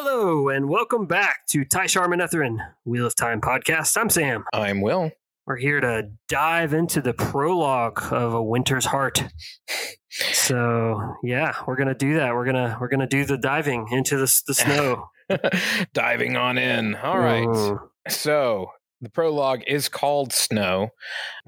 Hello, 0.00 0.48
and 0.48 0.68
welcome 0.68 1.06
back 1.06 1.44
to 1.48 1.64
Tai'shar 1.64 2.06
Manetheren, 2.06 2.58
Wheel 2.84 3.04
of 3.04 3.16
Time 3.16 3.40
podcast. 3.40 3.96
I'm 3.96 4.08
Sam. 4.08 4.44
I'm 4.54 4.80
Will. 4.80 5.10
We're 5.44 5.56
here 5.56 5.80
to 5.80 6.10
dive 6.28 6.72
into 6.72 7.00
the 7.00 7.12
prologue 7.12 8.00
of 8.12 8.32
A 8.32 8.40
Winter's 8.40 8.84
Heart. 8.84 9.24
So, 10.08 11.16
yeah, 11.24 11.52
we're 11.66 11.74
gonna 11.74 11.96
do 11.96 12.14
that. 12.14 12.32
We're 12.32 12.44
gonna 12.44 12.78
we're 12.80 12.86
gonna 12.86 13.08
do 13.08 13.24
the 13.24 13.36
diving 13.36 13.88
into 13.90 14.18
the, 14.18 14.42
the 14.46 14.54
snow. 14.54 15.08
Diving 15.92 16.36
on 16.36 16.58
in. 16.58 16.94
All 16.94 17.18
right. 17.18 17.48
Mm. 17.48 17.80
So 18.08 18.70
the 19.00 19.08
prologue 19.10 19.62
is 19.66 19.88
called 19.88 20.32
Snow. 20.32 20.88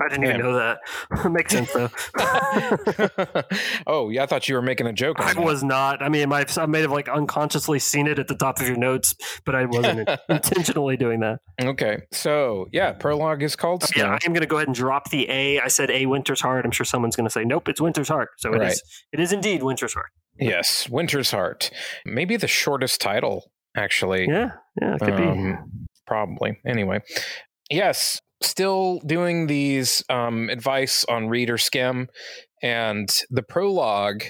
I 0.00 0.08
didn't 0.08 0.24
even 0.24 0.40
know 0.40 0.54
that. 0.54 0.78
Makes 1.30 1.52
sense 1.52 1.72
though. 1.72 1.90
oh, 3.86 4.10
yeah, 4.10 4.22
I 4.22 4.26
thought 4.26 4.48
you 4.48 4.54
were 4.54 4.62
making 4.62 4.86
a 4.86 4.92
joke. 4.92 5.18
On 5.18 5.26
I 5.26 5.34
that. 5.34 5.44
was 5.44 5.64
not. 5.64 6.00
I 6.02 6.08
mean, 6.08 6.32
I 6.32 6.66
may 6.66 6.80
have 6.82 6.92
like 6.92 7.08
unconsciously 7.08 7.80
seen 7.80 8.06
it 8.06 8.18
at 8.18 8.28
the 8.28 8.36
top 8.36 8.60
of 8.60 8.68
your 8.68 8.76
notes, 8.76 9.14
but 9.44 9.54
I 9.54 9.64
wasn't 9.64 10.08
intentionally 10.28 10.96
doing 10.96 11.20
that. 11.20 11.40
Okay. 11.60 12.02
So, 12.12 12.66
yeah, 12.72 12.92
prologue 12.92 13.42
is 13.42 13.56
called 13.56 13.82
Snow. 13.82 14.04
Yeah, 14.04 14.10
I 14.12 14.18
am 14.24 14.32
going 14.32 14.42
to 14.42 14.46
go 14.46 14.56
ahead 14.56 14.68
and 14.68 14.74
drop 14.74 15.10
the 15.10 15.28
A. 15.28 15.60
I 15.60 15.68
said 15.68 15.90
A 15.90 16.06
Winter's 16.06 16.40
Heart. 16.40 16.64
I'm 16.64 16.70
sure 16.70 16.86
someone's 16.86 17.16
going 17.16 17.26
to 17.26 17.32
say, 17.32 17.44
nope, 17.44 17.68
it's 17.68 17.80
Winter's 17.80 18.08
Heart. 18.08 18.30
So 18.38 18.52
it 18.52 18.62
is. 18.62 18.62
Right. 18.62 18.78
It 19.12 19.20
is 19.20 19.32
indeed 19.32 19.62
Winter's 19.62 19.94
Heart. 19.94 20.10
Yes, 20.38 20.88
Winter's 20.88 21.32
Heart. 21.32 21.70
Maybe 22.06 22.36
the 22.36 22.48
shortest 22.48 23.00
title, 23.00 23.50
actually. 23.76 24.26
Yeah, 24.28 24.50
yeah, 24.80 24.94
it 24.94 25.00
could 25.00 25.16
be. 25.16 25.24
Um, 25.24 25.88
Probably. 26.10 26.58
Anyway, 26.66 27.02
yes, 27.70 28.20
still 28.40 28.98
doing 29.06 29.46
these 29.46 30.02
um, 30.10 30.50
advice 30.50 31.04
on 31.04 31.28
read 31.28 31.50
or 31.50 31.56
skim, 31.56 32.08
and 32.64 33.08
the 33.30 33.44
prologue 33.44 34.24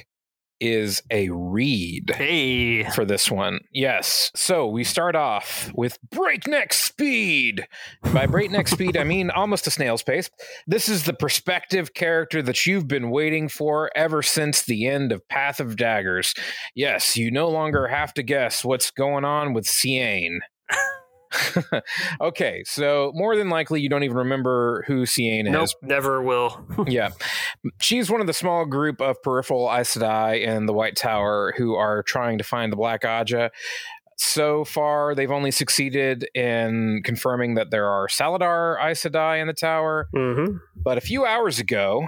is 0.60 1.02
a 1.10 1.30
read 1.30 2.12
Hey, 2.14 2.84
for 2.90 3.06
this 3.06 3.30
one. 3.30 3.60
Yes. 3.72 4.30
So 4.36 4.66
we 4.66 4.84
start 4.84 5.16
off 5.16 5.72
with 5.74 5.96
breakneck 6.10 6.74
speed. 6.74 7.66
By 8.12 8.26
breakneck 8.26 8.68
speed, 8.68 8.98
I 8.98 9.04
mean 9.04 9.30
almost 9.30 9.66
a 9.66 9.70
snail's 9.70 10.02
pace. 10.02 10.28
This 10.66 10.86
is 10.86 11.04
the 11.04 11.14
perspective 11.14 11.94
character 11.94 12.42
that 12.42 12.66
you've 12.66 12.88
been 12.88 13.08
waiting 13.08 13.48
for 13.48 13.90
ever 13.96 14.20
since 14.20 14.60
the 14.62 14.86
end 14.86 15.12
of 15.12 15.26
Path 15.28 15.60
of 15.60 15.76
Daggers. 15.76 16.34
Yes, 16.74 17.16
you 17.16 17.30
no 17.30 17.48
longer 17.48 17.88
have 17.88 18.12
to 18.12 18.22
guess 18.22 18.62
what's 18.62 18.90
going 18.90 19.24
on 19.24 19.54
with 19.54 19.64
Seaine. 19.64 20.40
okay, 22.20 22.62
so 22.66 23.12
more 23.14 23.36
than 23.36 23.48
likely 23.48 23.80
you 23.80 23.88
don't 23.88 24.02
even 24.02 24.16
remember 24.16 24.84
who 24.86 25.06
Seaine 25.06 25.46
is 25.46 25.52
nope, 25.52 25.68
never 25.82 26.22
will. 26.22 26.64
yeah. 26.86 27.10
She's 27.80 28.10
one 28.10 28.20
of 28.20 28.26
the 28.26 28.32
small 28.32 28.64
group 28.66 29.00
of 29.00 29.22
peripheral 29.22 29.70
Aes 29.70 29.96
Sedai 29.96 30.46
and 30.46 30.68
the 30.68 30.72
White 30.72 30.96
Tower 30.96 31.54
who 31.56 31.74
are 31.74 32.02
trying 32.02 32.38
to 32.38 32.44
find 32.44 32.72
the 32.72 32.76
Black 32.76 33.02
Ajah. 33.02 33.50
So 34.16 34.64
far, 34.64 35.14
they've 35.14 35.30
only 35.30 35.50
succeeded 35.50 36.28
in 36.34 37.00
confirming 37.04 37.54
that 37.54 37.70
there 37.70 37.88
are 37.88 38.06
Saladar 38.06 38.76
Aes 38.84 39.02
Sedai 39.02 39.40
in 39.40 39.46
the 39.46 39.54
tower. 39.54 40.08
hmm 40.12 40.58
But 40.76 40.98
a 40.98 41.00
few 41.00 41.24
hours 41.24 41.58
ago, 41.58 42.06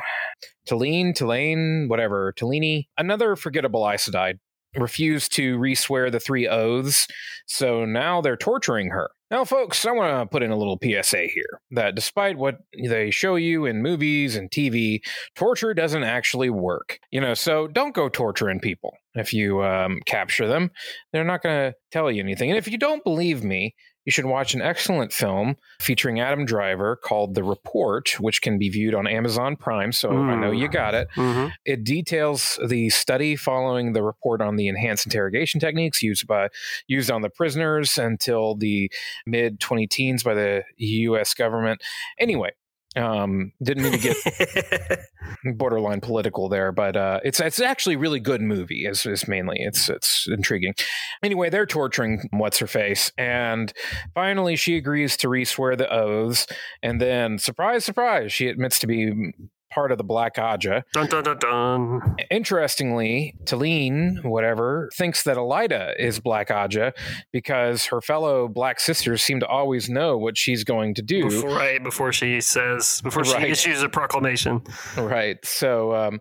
Talene, 0.68 1.14
Tulane, 1.14 1.88
whatever, 1.88 2.34
Talini, 2.36 2.88
another 2.98 3.34
forgettable 3.34 3.88
Aes 3.88 4.08
Sedai, 4.08 4.34
refused 4.76 5.32
to 5.34 5.58
re-swear 5.58 6.10
the 6.10 6.20
three 6.20 6.48
oaths. 6.48 7.06
So 7.46 7.84
now 7.84 8.20
they're 8.20 8.36
torturing 8.36 8.90
her. 8.90 9.10
Now, 9.30 9.44
folks, 9.44 9.86
I 9.86 9.92
want 9.92 10.12
to 10.12 10.30
put 10.30 10.42
in 10.42 10.50
a 10.50 10.58
little 10.58 10.78
PSA 10.82 11.26
here 11.34 11.60
that 11.70 11.94
despite 11.94 12.36
what 12.36 12.58
they 12.86 13.10
show 13.10 13.36
you 13.36 13.64
in 13.64 13.82
movies 13.82 14.36
and 14.36 14.50
TV, 14.50 15.00
torture 15.34 15.72
doesn't 15.72 16.04
actually 16.04 16.50
work. 16.50 16.98
You 17.10 17.22
know, 17.22 17.32
so 17.32 17.66
don't 17.66 17.94
go 17.94 18.10
torturing 18.10 18.60
people 18.60 18.92
if 19.14 19.32
you 19.32 19.62
um, 19.62 20.00
capture 20.04 20.46
them. 20.46 20.70
They're 21.12 21.24
not 21.24 21.42
going 21.42 21.72
to 21.72 21.76
tell 21.90 22.10
you 22.10 22.22
anything. 22.22 22.50
And 22.50 22.58
if 22.58 22.68
you 22.68 22.76
don't 22.76 23.04
believe 23.04 23.42
me, 23.42 23.74
you 24.04 24.12
should 24.12 24.24
watch 24.26 24.54
an 24.54 24.60
excellent 24.62 25.12
film 25.12 25.56
featuring 25.80 26.18
Adam 26.20 26.44
Driver 26.44 26.96
called 26.96 27.34
The 27.34 27.44
Report, 27.44 28.18
which 28.20 28.42
can 28.42 28.58
be 28.58 28.68
viewed 28.68 28.94
on 28.94 29.06
Amazon 29.06 29.56
Prime. 29.56 29.92
So 29.92 30.10
I 30.10 30.34
know 30.34 30.50
you 30.50 30.68
got 30.68 30.94
it. 30.94 31.08
hmm 31.14 31.48
It 31.64 31.84
details 31.84 32.58
the 32.66 32.90
study 32.90 33.36
following 33.36 33.92
the 33.92 34.02
report 34.02 34.40
on 34.40 34.56
the 34.56 34.68
enhanced 34.68 35.06
interrogation 35.06 35.60
techniques 35.60 36.02
used 36.02 36.26
by 36.26 36.48
used 36.88 37.10
on 37.10 37.22
the 37.22 37.30
prisoners 37.30 37.96
until 37.98 38.54
the 38.56 38.90
mid 39.26 39.60
20 39.60 39.86
teens 39.86 40.22
by 40.22 40.34
the 40.34 40.64
U.S. 40.76 41.34
government. 41.34 41.80
Anyway, 42.18 42.50
um, 42.96 43.52
didn't 43.62 43.84
mean 43.84 43.92
to 43.92 43.98
get 43.98 45.00
borderline 45.56 46.00
political 46.00 46.48
there, 46.48 46.72
but 46.72 46.96
uh, 46.96 47.20
it's 47.24 47.40
it's 47.40 47.60
actually 47.60 47.94
a 47.94 47.98
really 47.98 48.20
good 48.20 48.40
movie. 48.40 48.86
Is 48.86 49.06
is 49.06 49.26
mainly 49.26 49.56
it's 49.60 49.88
it's 49.88 50.26
intriguing. 50.28 50.74
Anyway, 51.22 51.48
they're 51.48 51.66
torturing 51.66 52.28
what's 52.32 52.58
her 52.58 52.66
face, 52.66 53.10
and 53.16 53.72
finally 54.14 54.56
she 54.56 54.76
agrees 54.76 55.16
to 55.18 55.28
re-swear 55.28 55.76
the 55.76 55.92
oaths, 55.92 56.46
and 56.82 57.00
then 57.00 57.38
surprise, 57.38 57.84
surprise, 57.84 58.32
she 58.32 58.48
admits 58.48 58.78
to 58.80 58.86
be 58.86 59.32
part 59.72 59.92
of 59.92 59.98
the 59.98 60.04
Black 60.04 60.36
Ajah. 60.36 60.84
dun 60.92 61.06
dun 61.06 61.24
dun 61.24 61.38
dun. 61.38 62.16
Interestingly, 62.30 63.34
Talene, 63.44 64.24
whatever, 64.24 64.90
thinks 64.94 65.22
that 65.24 65.36
Elaida 65.36 65.94
is 65.98 66.20
Black 66.20 66.48
Ajah 66.48 66.92
because 67.32 67.86
her 67.86 68.00
fellow 68.00 68.48
Black 68.48 68.80
sisters 68.80 69.22
seem 69.22 69.40
to 69.40 69.46
always 69.46 69.88
know 69.88 70.16
what 70.16 70.36
she's 70.36 70.64
going 70.64 70.94
to 70.94 71.02
do. 71.02 71.24
Before, 71.24 71.50
right 71.50 71.82
before 71.82 72.12
she 72.12 72.40
says, 72.40 73.00
before 73.02 73.24
she 73.24 73.36
issues 73.36 73.82
a 73.82 73.88
proclamation. 73.88 74.62
Right. 74.96 75.44
So 75.44 75.94
um, 75.94 76.20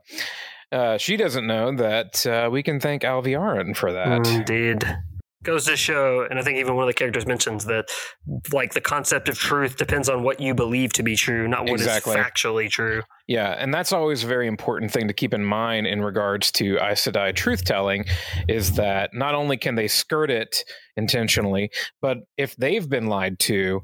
uh, 0.71 0.97
she 0.97 1.17
doesn't 1.17 1.45
know 1.45 1.75
that 1.75 2.25
uh, 2.25 2.49
we 2.51 2.63
can 2.63 2.79
thank 2.79 3.03
Alviarin 3.03 3.75
for 3.75 3.91
that. 3.91 4.27
Indeed. 4.27 4.83
Goes 5.43 5.65
to 5.65 5.75
show, 5.75 6.27
and 6.29 6.37
I 6.37 6.43
think 6.43 6.59
even 6.59 6.75
one 6.75 6.83
of 6.83 6.87
the 6.87 6.93
characters 6.93 7.25
mentions 7.25 7.65
that, 7.65 7.89
like, 8.53 8.73
the 8.73 8.81
concept 8.81 9.27
of 9.27 9.39
truth 9.39 9.75
depends 9.75 10.07
on 10.07 10.21
what 10.21 10.39
you 10.39 10.53
believe 10.53 10.93
to 10.93 11.03
be 11.03 11.15
true, 11.15 11.47
not 11.47 11.61
what 11.61 11.79
is 11.79 11.87
Exactly. 11.87 12.15
factually 12.15 12.69
true. 12.69 13.01
Yeah, 13.27 13.55
and 13.57 13.73
that's 13.73 13.91
always 13.91 14.23
a 14.23 14.27
very 14.27 14.47
important 14.47 14.91
thing 14.91 15.07
to 15.07 15.13
keep 15.15 15.33
in 15.33 15.43
mind 15.43 15.87
in 15.87 16.01
regards 16.03 16.51
to 16.53 16.77
Aes 16.77 17.05
Sedai 17.05 17.35
truth 17.35 17.65
telling 17.65 18.05
is 18.47 18.73
that 18.73 19.11
not 19.13 19.33
only 19.33 19.57
can 19.57 19.73
they 19.73 19.87
skirt 19.87 20.29
it 20.29 20.63
intentionally, 20.95 21.71
but 22.01 22.17
if 22.37 22.55
they've 22.57 22.87
been 22.87 23.07
lied 23.07 23.39
to 23.39 23.81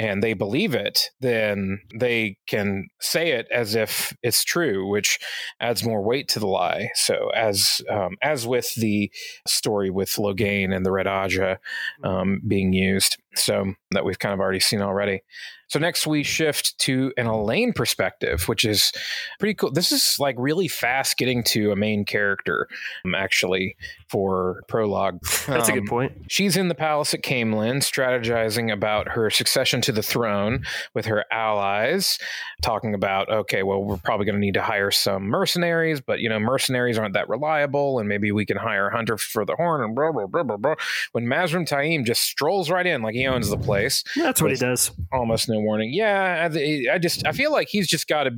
and 0.00 0.22
they 0.22 0.32
believe 0.32 0.72
it, 0.72 1.10
then 1.20 1.78
they 1.94 2.38
can 2.46 2.88
say 3.00 3.32
it 3.32 3.46
as 3.52 3.74
if 3.74 4.16
it's 4.22 4.42
true, 4.42 4.88
which 4.88 5.18
adds 5.60 5.84
more 5.84 6.02
weight 6.02 6.26
to 6.28 6.38
the 6.38 6.46
lie. 6.46 6.88
So, 6.94 7.28
as 7.36 7.82
um, 7.90 8.16
as 8.22 8.46
with 8.46 8.74
the 8.76 9.12
story 9.46 9.90
with 9.90 10.08
Logain 10.12 10.74
and 10.74 10.86
the 10.86 10.90
Red 10.90 11.06
Ajah 11.06 11.58
um, 12.02 12.40
being 12.48 12.72
used, 12.72 13.18
so 13.34 13.74
that 13.90 14.06
we've 14.06 14.18
kind 14.18 14.32
of 14.32 14.40
already 14.40 14.58
seen 14.58 14.80
already. 14.80 15.20
So 15.70 15.78
next 15.78 16.06
we 16.06 16.22
shift 16.24 16.76
to 16.80 17.12
an 17.16 17.26
Elayne 17.26 17.72
perspective, 17.74 18.48
which 18.48 18.64
is 18.64 18.92
pretty 19.38 19.54
cool. 19.54 19.70
This 19.70 19.92
is 19.92 20.16
like 20.18 20.34
really 20.38 20.66
fast 20.68 21.16
getting 21.16 21.44
to 21.44 21.70
a 21.70 21.76
main 21.76 22.04
character, 22.04 22.66
um, 23.04 23.14
actually, 23.14 23.76
for 24.08 24.62
prologue. 24.68 25.20
That's 25.46 25.68
a 25.68 25.72
Um, 25.72 25.78
good 25.78 25.86
point. 25.88 26.12
She's 26.28 26.56
in 26.56 26.66
the 26.66 26.74
palace 26.74 27.14
at 27.14 27.22
Caemlyn, 27.22 27.76
strategizing 27.82 28.72
about 28.72 29.10
her 29.10 29.30
succession 29.30 29.80
to 29.82 29.92
the 29.92 30.02
throne 30.02 30.64
with 30.92 31.06
her 31.06 31.24
allies, 31.30 32.18
talking 32.62 32.92
about, 32.92 33.28
okay, 33.30 33.62
well, 33.62 33.82
we're 33.84 33.96
probably 33.96 34.26
going 34.26 34.34
to 34.34 34.40
need 34.40 34.54
to 34.54 34.62
hire 34.62 34.90
some 34.90 35.22
mercenaries, 35.28 36.00
but, 36.00 36.18
you 36.18 36.28
know, 36.28 36.40
mercenaries 36.40 36.98
aren't 36.98 37.14
that 37.14 37.28
reliable, 37.28 38.00
and 38.00 38.08
maybe 38.08 38.32
we 38.32 38.44
can 38.44 38.56
hire 38.56 38.88
a 38.88 38.96
hunter 38.96 39.16
for 39.16 39.44
the 39.44 39.54
horn, 39.54 39.84
and 39.84 39.94
blah, 39.94 40.10
blah, 40.10 40.26
blah, 40.26 40.42
blah, 40.42 40.56
blah. 40.56 40.74
When 41.12 41.26
Mazrim 41.26 41.64
Taim 41.68 42.04
just 42.04 42.22
strolls 42.22 42.70
right 42.70 42.86
in 42.86 43.02
like 43.02 43.14
he 43.14 43.26
owns 43.28 43.48
the 43.50 43.56
place, 43.56 44.02
That's 44.16 44.42
what 44.42 44.50
he 44.50 44.56
does. 44.56 44.90
almost 45.12 45.48
no 45.48 45.59
warning. 45.62 45.92
Yeah, 45.92 46.48
I, 46.52 46.86
I 46.92 46.98
just, 46.98 47.26
I 47.26 47.32
feel 47.32 47.52
like 47.52 47.68
he's 47.68 47.88
just 47.88 48.08
got 48.08 48.24
to 48.24 48.30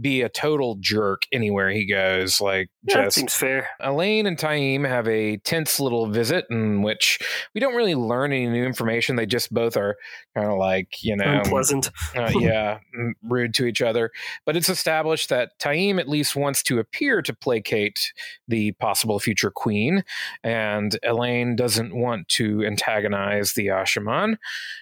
be 0.00 0.22
a 0.22 0.28
total 0.28 0.76
jerk 0.80 1.22
anywhere 1.32 1.70
he 1.70 1.86
goes. 1.86 2.40
Like, 2.40 2.68
Yeah, 2.84 2.96
that 2.98 3.04
just 3.04 3.16
seems 3.16 3.34
fair. 3.34 3.68
Elayne 3.80 4.26
and 4.26 4.36
Taim 4.38 4.86
have 4.86 5.06
a 5.08 5.36
tense 5.38 5.78
little 5.80 6.06
visit 6.08 6.46
in 6.50 6.82
which 6.82 7.18
we 7.54 7.60
don't 7.60 7.74
really 7.74 7.94
learn 7.94 8.32
any 8.32 8.46
new 8.48 8.64
information. 8.64 9.16
They 9.16 9.26
just 9.26 9.52
both 9.52 9.76
are 9.76 9.96
kind 10.36 10.50
of 10.50 10.58
like, 10.58 11.02
you 11.02 11.16
know, 11.16 11.40
Unpleasant. 11.44 11.90
uh, 12.16 12.30
yeah, 12.38 12.78
rude 13.22 13.54
to 13.54 13.66
each 13.66 13.82
other. 13.82 14.10
But 14.46 14.56
it's 14.56 14.68
established 14.68 15.28
that 15.28 15.58
Taim 15.58 15.98
at 15.98 16.08
least 16.08 16.36
wants 16.36 16.62
to 16.64 16.78
appear 16.78 17.22
to 17.22 17.32
placate 17.34 18.12
the 18.48 18.72
possible 18.72 19.18
future 19.18 19.50
queen, 19.50 20.04
and 20.42 20.96
Elayne 21.04 21.56
doesn't 21.56 21.94
want 21.94 22.28
to 22.30 22.64
antagonize 22.64 23.52
the 23.52 23.66
Asha'man. 23.68 24.36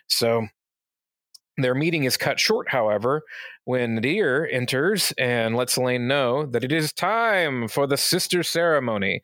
So 0.09 0.47
their 1.61 1.75
meeting 1.75 2.05
is 2.05 2.17
cut 2.17 2.41
short, 2.41 2.69
however, 2.69 3.23
when 3.65 4.01
Nadere 4.01 4.47
enters 4.51 5.12
and 5.19 5.57
lets 5.57 5.77
Elayne 5.77 6.09
know 6.09 6.47
that 6.47 6.65
it 6.65 6.73
is 6.73 6.93
time 6.93 7.69
for 7.69 7.87
the 7.87 7.97
sister 7.97 8.43
ceremony. 8.43 9.23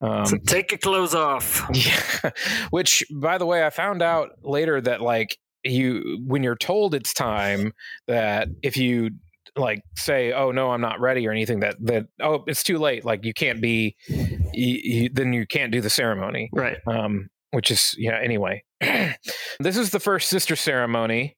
Um, 0.00 0.26
so 0.26 0.36
take 0.46 0.70
your 0.70 0.78
clothes 0.78 1.14
off. 1.14 1.66
yeah. 1.72 2.30
Which, 2.70 3.04
by 3.10 3.38
the 3.38 3.46
way, 3.46 3.64
I 3.64 3.70
found 3.70 4.02
out 4.02 4.30
later 4.42 4.80
that 4.80 5.00
like 5.00 5.38
you, 5.64 6.22
when 6.26 6.42
you're 6.42 6.56
told 6.56 6.94
it's 6.94 7.12
time, 7.12 7.72
that 8.06 8.48
if 8.62 8.76
you 8.76 9.10
like 9.56 9.82
say, 9.96 10.32
"Oh 10.32 10.52
no, 10.52 10.70
I'm 10.70 10.80
not 10.80 11.00
ready" 11.00 11.26
or 11.26 11.32
anything, 11.32 11.60
that 11.60 11.76
that 11.80 12.06
oh, 12.20 12.44
it's 12.46 12.62
too 12.62 12.78
late. 12.78 13.04
Like 13.04 13.24
you 13.24 13.34
can't 13.34 13.60
be, 13.60 13.96
you, 14.06 14.40
you, 14.52 15.08
then 15.12 15.32
you 15.32 15.46
can't 15.46 15.72
do 15.72 15.80
the 15.80 15.90
ceremony. 15.90 16.50
Right. 16.52 16.76
Um, 16.86 17.28
which 17.50 17.70
is 17.70 17.94
yeah. 17.98 18.20
Anyway, 18.22 18.62
this 18.80 19.76
is 19.76 19.90
the 19.90 20.00
first 20.00 20.28
sister 20.28 20.54
ceremony 20.54 21.37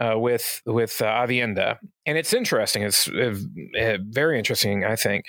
uh, 0.00 0.18
with 0.18 0.62
with 0.66 1.00
uh, 1.02 1.06
Aviendha, 1.06 1.76
and 2.06 2.16
it's 2.16 2.32
interesting. 2.32 2.82
It's 2.82 3.08
uh, 3.08 3.34
very 4.08 4.38
interesting, 4.38 4.84
I 4.84 4.96
think. 4.96 5.24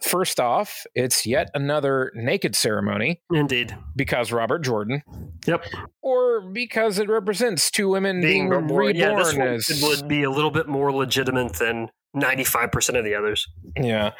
First 0.00 0.38
off, 0.38 0.84
it's 0.94 1.26
yet 1.26 1.50
another 1.54 2.12
naked 2.14 2.54
ceremony. 2.54 3.20
Indeed, 3.32 3.76
because 3.96 4.32
Robert 4.32 4.60
Jordan. 4.60 5.02
Yep. 5.46 5.64
Or 6.02 6.40
because 6.52 6.98
it 6.98 7.08
represents 7.08 7.70
two 7.70 7.88
women 7.88 8.20
being, 8.20 8.48
being 8.48 8.62
reborn. 8.62 8.96
Yeah, 8.96 9.16
this 9.16 9.36
one 9.36 9.48
as, 9.48 9.80
would 9.82 10.08
be 10.08 10.22
a 10.22 10.30
little 10.30 10.50
bit 10.50 10.68
more 10.68 10.92
legitimate 10.92 11.54
than 11.54 11.88
ninety 12.14 12.44
five 12.44 12.70
percent 12.70 12.96
of 12.96 13.04
the 13.04 13.14
others. 13.14 13.46
Yeah, 13.76 14.12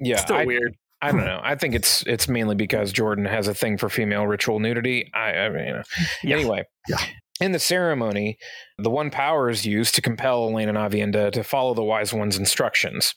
yeah. 0.00 0.16
Still 0.16 0.36
I, 0.36 0.44
weird. 0.44 0.76
I 1.00 1.12
don't 1.12 1.24
know. 1.24 1.40
I 1.42 1.54
think 1.54 1.74
it's 1.74 2.02
it's 2.06 2.28
mainly 2.28 2.56
because 2.56 2.92
Jordan 2.92 3.24
has 3.24 3.46
a 3.46 3.54
thing 3.54 3.78
for 3.78 3.88
female 3.88 4.26
ritual 4.26 4.58
nudity. 4.58 5.10
I, 5.14 5.30
I 5.30 5.48
mean, 5.48 5.66
you 5.66 5.72
know. 5.72 5.82
yeah. 6.24 6.36
anyway. 6.36 6.64
Yeah. 6.88 6.98
In 7.40 7.52
the 7.52 7.58
ceremony, 7.60 8.36
the 8.78 8.90
one 8.90 9.10
power 9.10 9.48
is 9.48 9.64
used 9.64 9.94
to 9.94 10.02
compel 10.02 10.50
Elayne 10.50 10.68
and 10.68 10.76
Aviendha 10.76 11.30
to 11.32 11.44
follow 11.44 11.72
the 11.72 11.84
wise 11.84 12.12
one's 12.12 12.36
instructions. 12.36 13.14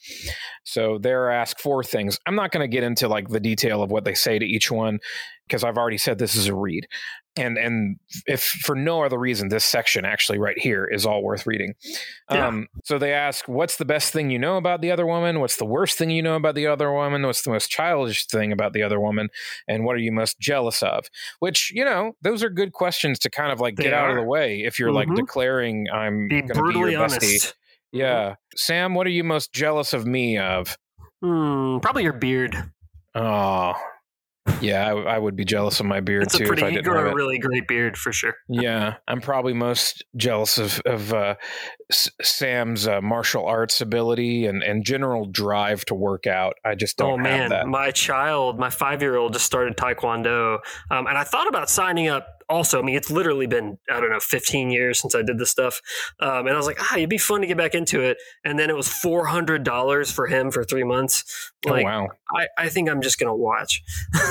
So 0.64 1.00
they're 1.00 1.32
asked 1.32 1.60
four 1.60 1.84
things. 1.84 2.20
I'm 2.28 2.36
not 2.36 2.52
going 2.52 2.64
to 2.64 2.72
get 2.72 2.84
into 2.84 3.08
like 3.08 3.30
the 3.30 3.40
detail 3.40 3.82
of 3.82 3.90
what 3.90 4.06
they 4.06 4.14
say 4.14 4.38
to 4.38 4.46
each 4.46 4.70
one 4.70 5.00
because 5.48 5.64
I've 5.64 5.78
already 5.78 5.98
said 5.98 6.20
this 6.20 6.36
is 6.36 6.48
a 6.48 6.56
read 6.56 6.88
and 7.38 7.58
and 7.58 7.98
if 8.28 8.42
for 8.42 8.76
no 8.76 9.04
other 9.04 9.18
reason 9.18 9.48
this 9.48 9.64
section 9.64 10.04
actually 10.04 10.38
right 10.38 10.60
here 10.60 10.86
is 10.86 11.06
all 11.06 11.24
worth 11.24 11.48
reading 11.48 11.74
yeah. 12.30 12.48
um, 12.48 12.68
so 12.84 12.98
they 12.98 13.14
ask 13.14 13.48
what's 13.48 13.78
the 13.78 13.86
best 13.86 14.12
thing 14.12 14.30
you 14.30 14.38
know 14.38 14.58
about 14.58 14.82
the 14.82 14.92
other 14.92 15.06
woman 15.06 15.40
what's 15.40 15.56
the 15.56 15.66
worst 15.66 15.98
thing 15.98 16.10
you 16.10 16.22
know 16.22 16.36
about 16.36 16.56
the 16.56 16.68
other 16.68 16.92
woman 16.92 17.26
what's 17.26 17.44
the 17.44 17.50
most 17.50 17.70
childish 17.70 18.26
thing 18.26 18.52
about 18.52 18.74
the 18.74 18.84
other 18.84 19.00
woman 19.00 19.30
and 19.68 19.86
what 19.86 19.96
are 19.96 20.00
you 20.00 20.12
most 20.12 20.40
jealous 20.40 20.84
of 20.84 21.06
which 21.40 21.72
you 21.74 21.86
know 21.86 22.14
those 22.22 22.44
are 22.44 22.50
good 22.50 22.74
questions 22.74 23.18
to 23.18 23.30
kind 23.30 23.52
of 23.52 23.60
like 23.62 23.78
they 23.78 23.84
get 23.84 23.94
are. 23.94 24.06
out 24.06 24.10
of 24.12 24.18
the 24.18 24.24
way 24.24 24.64
if 24.64 24.78
you're 24.78 24.90
mm-hmm. 24.90 25.10
like 25.12 25.16
declaring 25.16 25.88
i'm 25.94 26.28
be 26.28 26.42
brutally 26.42 26.92
be 26.92 26.96
honest 26.96 27.22
bestie. 27.22 27.54
yeah 27.94 28.24
mm-hmm. 28.24 28.34
sam 28.56 28.94
what 28.94 29.08
are 29.08 29.12
you 29.12 29.24
most 29.24 29.54
jealous 29.54 29.94
of 29.94 30.06
me 30.06 30.38
of 30.38 30.78
hmm, 31.22 31.78
probably 31.80 32.04
your 32.04 32.14
beard 32.14 32.58
oh 33.16 33.74
yeah, 34.60 34.88
I, 34.88 35.16
I, 35.16 35.20
would 35.20 35.36
be 35.36 35.46
jealous 35.46 35.80
of 35.80 35.86
my 35.86 36.00
beard 36.00 36.24
it's 36.24 36.38
too. 36.38 36.46
A 36.46 36.48
pretty, 36.48 36.62
if 36.64 36.66
I 36.66 36.72
didn't 36.72 36.86
you 36.86 36.92
grow 36.92 37.12
a 37.12 37.14
really 37.14 37.38
great 37.38 37.68
beard 37.68 37.96
for 37.96 38.12
sure. 38.12 38.36
yeah, 38.50 38.96
I'm 39.08 39.22
probably 39.22 39.54
most 39.54 40.04
jealous 40.16 40.58
of 40.58 40.82
of 40.86 41.14
uh, 41.14 41.36
Sam's 41.92 42.88
uh, 42.88 43.02
martial 43.02 43.46
arts 43.46 43.82
ability 43.82 44.48
and 44.48 44.64
and 44.64 44.84
general 44.84 45.26
drive 45.26 45.86
to 45.86 45.96
work 45.96 46.26
out. 46.26 46.56
I 46.66 46.74
just 46.74 46.98
don't. 46.98 47.22
Know. 47.22 47.30
Oh 47.30 47.50
man, 47.50 47.70
my 47.70 47.92
child, 47.92 48.58
my 48.58 48.72
five 48.72 49.02
year 49.02 49.16
old, 49.16 49.34
just 49.34 49.46
started 49.46 49.78
taekwondo, 49.78 50.58
um, 50.90 51.06
and 51.06 51.18
I 51.18 51.24
thought 51.24 51.48
about 51.48 51.70
signing 51.70 52.08
up 52.08 52.41
also, 52.52 52.80
I 52.80 52.82
mean, 52.84 52.96
it's 52.96 53.10
literally 53.10 53.48
been, 53.48 53.80
I 53.90 54.00
don't 54.00 54.12
know, 54.12 54.20
15 54.20 54.70
years 54.70 55.00
since 55.00 55.16
I 55.16 55.22
did 55.22 55.40
this 55.40 55.50
stuff. 55.50 55.82
Um, 56.20 56.48
and 56.48 56.50
I 56.50 56.58
was 56.58 56.68
like, 56.68 56.78
ah, 56.80 56.98
it'd 56.98 57.10
be 57.10 57.18
fun 57.18 57.42
to 57.42 57.48
get 57.48 57.58
back 57.58 57.74
into 57.74 58.02
it. 58.02 58.18
And 58.44 58.60
then 58.60 58.70
it 58.70 58.76
was 58.76 58.88
$400 58.88 60.14
for 60.14 60.28
him 60.28 60.52
for 60.52 60.64
three 60.64 60.84
months. 60.84 61.52
Oh, 61.66 61.72
like, 61.72 61.86
oh, 61.86 61.90
wow. 61.90 62.10
I, 62.36 62.48
I 62.58 62.70
think 62.70 62.90
I'm 62.90 63.02
just 63.02 63.20
going 63.20 63.30
to 63.30 63.36
watch. 63.36 63.82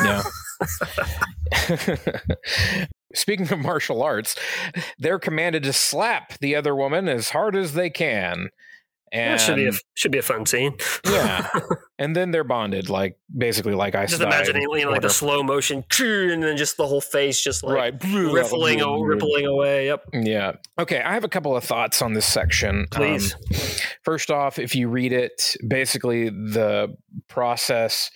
yeah. 0.04 0.22
Speaking 3.14 3.50
of 3.50 3.58
martial 3.58 4.02
arts, 4.02 4.36
they're 4.98 5.18
commanded 5.18 5.62
to 5.64 5.72
slap 5.72 6.38
the 6.38 6.54
other 6.54 6.76
woman 6.76 7.08
as 7.08 7.30
hard 7.30 7.56
as 7.56 7.74
they 7.74 7.90
can. 7.90 8.50
And 9.12 9.32
that 9.32 9.44
should 9.44 9.56
be 9.56 9.66
a, 9.66 9.72
should 9.94 10.12
be 10.12 10.18
a 10.18 10.22
fun 10.22 10.46
scene. 10.46 10.74
yeah, 11.04 11.48
and 12.00 12.16
then 12.16 12.30
they're 12.30 12.44
bonded, 12.44 12.88
like 12.88 13.18
basically 13.36 13.74
like 13.74 13.94
I 13.94 14.06
said. 14.06 14.18
just 14.18 14.22
imagining 14.22 14.62
you 14.62 14.86
know, 14.86 14.90
like 14.90 15.02
the 15.02 15.10
slow 15.10 15.42
motion, 15.42 15.84
and 16.00 16.42
then 16.42 16.56
just 16.56 16.78
the 16.78 16.86
whole 16.86 17.02
face 17.02 17.40
just 17.40 17.62
like 17.62 17.76
right. 17.76 18.04
rippling, 18.32 18.80
rippling 19.02 19.44
away. 19.44 19.86
Yep. 19.86 20.08
Yeah. 20.14 20.52
Okay, 20.78 21.02
I 21.02 21.12
have 21.12 21.24
a 21.24 21.28
couple 21.28 21.54
of 21.54 21.62
thoughts 21.62 22.00
on 22.00 22.14
this 22.14 22.24
section. 22.24 22.86
Please. 22.90 23.34
Um, 23.34 23.40
first 24.02 24.30
off, 24.30 24.58
if 24.58 24.74
you 24.74 24.88
read 24.88 25.12
it, 25.12 25.56
basically 25.68 26.30
the 26.30 26.96
process 27.28 28.10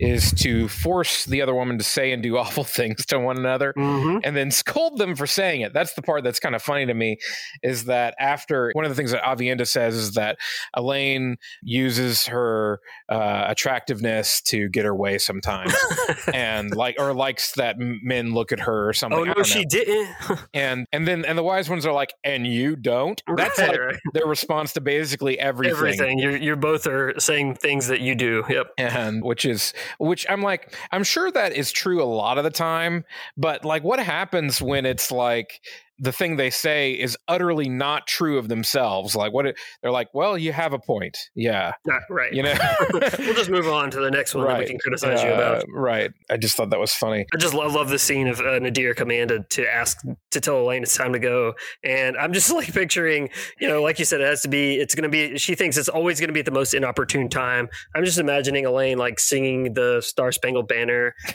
is 0.00 0.32
to 0.32 0.66
force 0.66 1.24
the 1.24 1.40
other 1.40 1.54
woman 1.54 1.78
to 1.78 1.84
say 1.84 2.10
and 2.10 2.22
do 2.22 2.36
awful 2.38 2.64
things 2.64 3.06
to 3.06 3.20
one 3.20 3.38
another, 3.38 3.72
mm-hmm. 3.76 4.18
and 4.24 4.36
then 4.36 4.50
scold 4.50 4.98
them 4.98 5.14
for 5.14 5.28
saying 5.28 5.60
it. 5.60 5.72
That's 5.72 5.94
the 5.94 6.02
part 6.02 6.24
that's 6.24 6.40
kind 6.40 6.56
of 6.56 6.62
funny 6.62 6.86
to 6.86 6.94
me. 6.94 7.18
Is 7.62 7.84
that 7.84 8.16
after 8.18 8.72
one 8.72 8.84
of 8.84 8.90
the 8.90 8.96
things 8.96 9.12
that 9.12 9.22
Aviendha 9.22 9.66
says 9.68 9.94
is 9.94 10.14
that 10.14 10.38
Elayne 10.76 11.36
uses 11.62 12.26
her 12.26 12.80
uh, 13.08 13.27
Uh, 13.28 13.44
attractiveness 13.50 14.40
to 14.40 14.70
get 14.70 14.86
her 14.86 14.94
way 14.94 15.18
sometimes, 15.18 15.74
and 16.32 16.74
like 16.74 16.96
or 16.98 17.12
likes 17.12 17.52
that 17.52 17.76
men 17.78 18.32
look 18.32 18.52
at 18.52 18.60
her 18.60 18.86
or 18.86 18.88
oh, 18.88 18.92
something. 18.92 19.18
Oh 19.18 19.24
no, 19.36 19.42
she 19.42 19.66
didn't. 19.66 20.08
and 20.54 20.86
and 20.94 21.06
then 21.06 21.26
and 21.26 21.36
the 21.36 21.42
wise 21.42 21.68
ones 21.68 21.84
are 21.84 21.92
like, 21.92 22.14
and 22.24 22.46
you 22.46 22.74
don't. 22.74 23.22
That's 23.36 23.58
right, 23.58 23.68
like 23.68 23.78
right. 23.78 23.96
their 24.14 24.26
response 24.26 24.72
to 24.72 24.80
basically 24.80 25.38
everything. 25.38 25.76
Everything. 25.76 26.18
You're 26.18 26.38
you're 26.38 26.56
both 26.56 26.86
are 26.86 27.12
saying 27.20 27.56
things 27.56 27.88
that 27.88 28.00
you 28.00 28.14
do. 28.14 28.44
Yep. 28.48 28.68
And 28.78 29.22
which 29.22 29.44
is 29.44 29.74
which 29.98 30.24
I'm 30.30 30.40
like 30.40 30.74
I'm 30.90 31.04
sure 31.04 31.30
that 31.30 31.52
is 31.52 31.70
true 31.70 32.02
a 32.02 32.08
lot 32.08 32.38
of 32.38 32.44
the 32.44 32.50
time, 32.50 33.04
but 33.36 33.62
like 33.62 33.84
what 33.84 33.98
happens 33.98 34.62
when 34.62 34.86
it's 34.86 35.12
like 35.12 35.60
the 35.98 36.12
thing 36.12 36.36
they 36.36 36.50
say 36.50 36.92
is 36.92 37.16
utterly 37.26 37.68
not 37.68 38.06
true 38.06 38.38
of 38.38 38.48
themselves. 38.48 39.16
Like 39.16 39.32
what 39.32 39.46
it, 39.46 39.58
they're 39.82 39.90
like, 39.90 40.08
well, 40.14 40.38
you 40.38 40.52
have 40.52 40.72
a 40.72 40.78
point. 40.78 41.18
Yeah. 41.34 41.72
right. 42.08 42.32
You 42.32 42.44
know, 42.44 42.54
we'll 42.92 43.34
just 43.34 43.50
move 43.50 43.66
on 43.66 43.90
to 43.90 44.00
the 44.00 44.10
next 44.10 44.34
one 44.34 44.44
right. 44.44 44.54
that 44.54 44.60
we 44.60 44.66
can 44.66 44.78
criticize 44.78 45.22
uh, 45.22 45.26
you 45.26 45.32
about. 45.32 45.64
Right. 45.68 46.12
I 46.30 46.36
just 46.36 46.56
thought 46.56 46.70
that 46.70 46.78
was 46.78 46.94
funny. 46.94 47.26
I 47.34 47.38
just 47.38 47.54
love, 47.54 47.74
love 47.74 47.88
the 47.88 47.98
scene 47.98 48.28
of 48.28 48.38
uh, 48.38 48.60
Nadere 48.60 48.94
commanded 48.94 49.50
to 49.50 49.68
ask, 49.68 49.98
to 50.30 50.40
tell 50.40 50.56
Elayne 50.56 50.82
it's 50.82 50.96
time 50.96 51.12
to 51.12 51.18
go. 51.18 51.54
And 51.82 52.16
I'm 52.16 52.32
just 52.32 52.52
like 52.54 52.72
picturing, 52.72 53.30
you 53.60 53.66
know, 53.66 53.82
like 53.82 53.98
you 53.98 54.04
said, 54.04 54.20
it 54.20 54.28
has 54.28 54.42
to 54.42 54.48
be, 54.48 54.76
it's 54.76 54.94
going 54.94 55.02
to 55.02 55.08
be, 55.08 55.36
she 55.38 55.56
thinks 55.56 55.76
it's 55.76 55.88
always 55.88 56.20
going 56.20 56.28
to 56.28 56.34
be 56.34 56.40
at 56.40 56.46
the 56.46 56.52
most 56.52 56.74
inopportune 56.74 57.28
time. 57.28 57.68
I'm 57.94 58.04
just 58.04 58.18
imagining 58.18 58.64
Elayne 58.64 58.98
like 58.98 59.18
singing 59.18 59.74
the 59.74 60.00
Star 60.00 60.30
Spangled 60.30 60.68
Banner. 60.68 61.14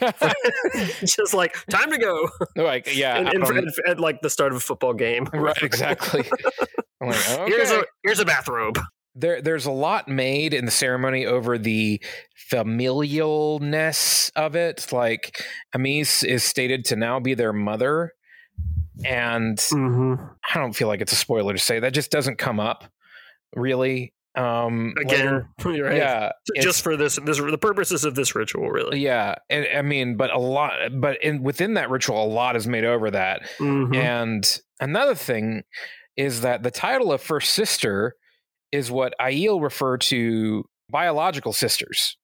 just 1.00 1.34
like, 1.34 1.54
time 1.66 1.90
to 1.90 1.98
go. 1.98 2.28
Like, 2.56 2.96
yeah. 2.96 3.18
and, 3.18 3.28
and, 3.28 3.44
and, 3.44 3.70
and 3.86 4.00
like 4.00 4.22
the 4.22 4.30
start 4.30 4.53
of 4.54 4.62
a 4.62 4.64
football 4.64 4.94
game. 4.94 5.28
Right, 5.34 5.62
exactly. 5.62 6.22
like, 7.00 7.30
okay. 7.30 7.44
Here's 7.46 7.70
a 7.70 7.84
here's 8.02 8.20
a 8.20 8.24
bathrobe. 8.24 8.78
There, 9.14 9.42
there's 9.42 9.66
a 9.66 9.70
lot 9.70 10.08
made 10.08 10.54
in 10.54 10.64
the 10.64 10.70
ceremony 10.70 11.26
over 11.26 11.58
the 11.58 12.02
familialness 12.50 14.30
of 14.34 14.56
it. 14.56 14.90
Like 14.90 15.44
Amys 15.74 16.24
is 16.24 16.44
stated 16.44 16.84
to 16.86 16.96
now 16.96 17.20
be 17.20 17.34
their 17.34 17.52
mother, 17.52 18.12
and 19.04 19.58
mm-hmm. 19.58 20.24
I 20.52 20.58
don't 20.58 20.72
feel 20.72 20.88
like 20.88 21.00
it's 21.00 21.12
a 21.12 21.16
spoiler 21.16 21.52
to 21.52 21.58
say 21.58 21.78
that 21.80 21.92
just 21.92 22.10
doesn't 22.10 22.38
come 22.38 22.58
up 22.58 22.84
really 23.54 24.14
um 24.36 24.94
again 25.00 25.46
later, 25.64 25.84
right. 25.84 25.96
yeah 25.96 26.30
just 26.60 26.82
for 26.82 26.96
this 26.96 27.18
this 27.24 27.38
the 27.38 27.58
purposes 27.58 28.04
of 28.04 28.16
this 28.16 28.34
ritual 28.34 28.68
really 28.68 28.98
yeah 28.98 29.34
and 29.48 29.66
i 29.76 29.80
mean 29.80 30.16
but 30.16 30.32
a 30.32 30.38
lot 30.38 30.72
but 31.00 31.22
in 31.22 31.42
within 31.42 31.74
that 31.74 31.88
ritual 31.88 32.24
a 32.24 32.26
lot 32.26 32.56
is 32.56 32.66
made 32.66 32.84
over 32.84 33.10
that 33.10 33.42
mm-hmm. 33.58 33.94
and 33.94 34.60
another 34.80 35.14
thing 35.14 35.62
is 36.16 36.40
that 36.40 36.62
the 36.62 36.70
title 36.70 37.12
of 37.12 37.20
first 37.20 37.54
sister 37.54 38.14
is 38.72 38.90
what 38.90 39.14
Aiel 39.20 39.62
refer 39.62 39.96
to 39.98 40.64
biological 40.90 41.52
sisters 41.52 42.16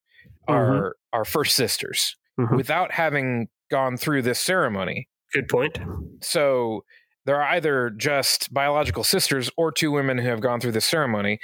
mm-hmm. 0.49 0.53
are 0.53 0.97
our 1.13 1.25
first 1.25 1.55
sisters 1.55 2.17
mm-hmm. 2.39 2.57
without 2.57 2.93
having 2.93 3.47
gone 3.71 3.97
through 3.97 4.23
this 4.23 4.41
ceremony 4.41 5.09
good 5.33 5.49
point 5.49 5.79
so 6.21 6.83
there 7.27 7.41
are 7.41 7.55
either 7.55 7.91
just 7.91 8.53
biological 8.53 9.05
sisters 9.05 9.49
or 9.57 9.71
two 9.71 9.93
women 9.93 10.19
who 10.19 10.27
have 10.27 10.41
gone 10.41 10.59
through 10.59 10.73
the 10.73 10.81
ceremony 10.81 11.39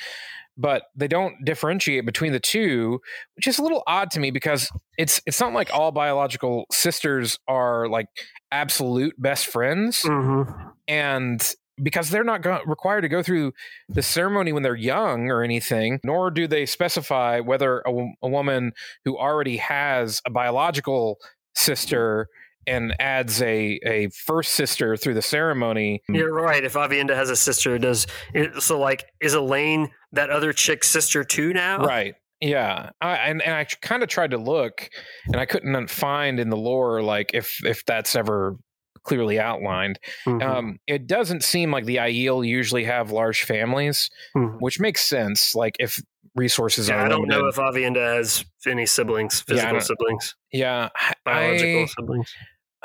but 0.57 0.85
they 0.95 1.09
don't 1.09 1.45
differentiate 1.45 2.07
between 2.07 2.33
the 2.33 2.41
two, 2.41 3.01
which 3.35 3.47
is 3.47 3.59
a 3.59 3.63
little 3.63 3.83
odd 3.87 4.11
to 4.13 4.21
me 4.21 4.31
because 4.31 4.71
it's 4.99 5.21
it's 5.27 5.41
not 5.41 5.53
like 5.53 5.71
all 5.73 5.93
biological 5.93 6.67
sisters 6.71 7.39
are 7.47 7.89
like 7.89 8.07
absolute 8.51 9.15
best 9.21 9.47
friends, 9.47 10.03
mm-hmm. 10.03 10.51
and 10.89 11.55
because 11.83 12.09
they're 12.09 12.25
not 12.25 12.41
go- 12.41 12.63
required 12.67 13.03
to 13.03 13.09
go 13.09 13.23
through 13.23 13.53
the 13.89 14.03
ceremony 14.03 14.53
when 14.53 14.63
they're 14.63 14.75
young 14.75 15.31
or 15.31 15.43
anything, 15.43 16.01
nor 16.03 16.31
do 16.31 16.47
they 16.47 16.65
specify 16.65 17.41
whether 17.41 17.81
a, 17.81 17.93
a 18.23 18.29
woman 18.29 18.73
who 19.05 19.17
already 19.17 19.59
has 19.59 20.23
a 20.27 20.31
biological 20.31 21.19
sister 21.55 22.29
and 22.67 22.95
adds 23.01 23.41
a 23.43 23.79
a 23.85 24.09
first 24.11 24.53
sister 24.53 24.97
through 24.97 25.15
the 25.15 25.23
ceremony. 25.23 26.03
You're 26.09 26.33
right. 26.33 26.65
If 26.65 26.75
Aviendha 26.75 27.15
has 27.15 27.31
a 27.31 27.37
sister, 27.37 27.79
does 27.79 28.07
it, 28.35 28.63
so? 28.63 28.79
Like, 28.79 29.07
is 29.21 29.35
Elayne 29.35 29.91
that 30.13 30.31
other 30.31 30.53
chick's 30.53 30.89
sister 30.89 31.25
too 31.25 31.53
now? 31.53 31.79
Right. 31.79 32.15
Yeah, 32.41 32.91
I, 33.01 33.17
and 33.17 33.41
and 33.41 33.55
I 33.55 33.65
kind 33.65 34.03
of 34.03 34.11
tried 34.11 34.33
to 34.33 34.39
look, 34.39 34.91
and 35.27 35.37
I 35.37 35.47
couldn't 35.47 35.89
find 35.89 36.39
in 36.39 36.51
the 36.51 36.57
lore 36.57 37.03
like 37.03 37.31
if 37.33 37.65
if 37.65 37.85
that's 37.87 38.15
ever 38.15 38.57
clearly 39.05 39.39
outlined. 39.39 39.99
Mm-hmm. 40.27 40.43
Um, 40.43 40.79
it 40.87 41.07
doesn't 41.07 41.45
seem 41.45 41.71
like 41.71 41.85
the 41.87 41.97
Aiel 41.97 42.47
usually 42.47 42.85
have 42.85 43.11
large 43.11 43.45
families, 43.45 44.11
mm-hmm. 44.37 44.57
which 44.59 44.79
makes 44.81 45.01
sense. 45.01 45.55
Like 45.55 45.77
if 45.79 46.03
resources 46.35 46.89
yeah, 46.89 46.97
are. 46.97 47.07
I 47.07 47.09
don't 47.09 47.29
know 47.29 47.47
if 47.47 47.57
Aviendha 47.57 48.17
has 48.17 48.45
any 48.67 48.87
siblings, 48.87 49.41
physical 49.41 49.75
yeah, 49.75 49.81
siblings. 49.81 50.35
Yeah, 50.53 50.89
biological 51.25 51.83
I, 51.83 51.87
siblings. 51.87 52.35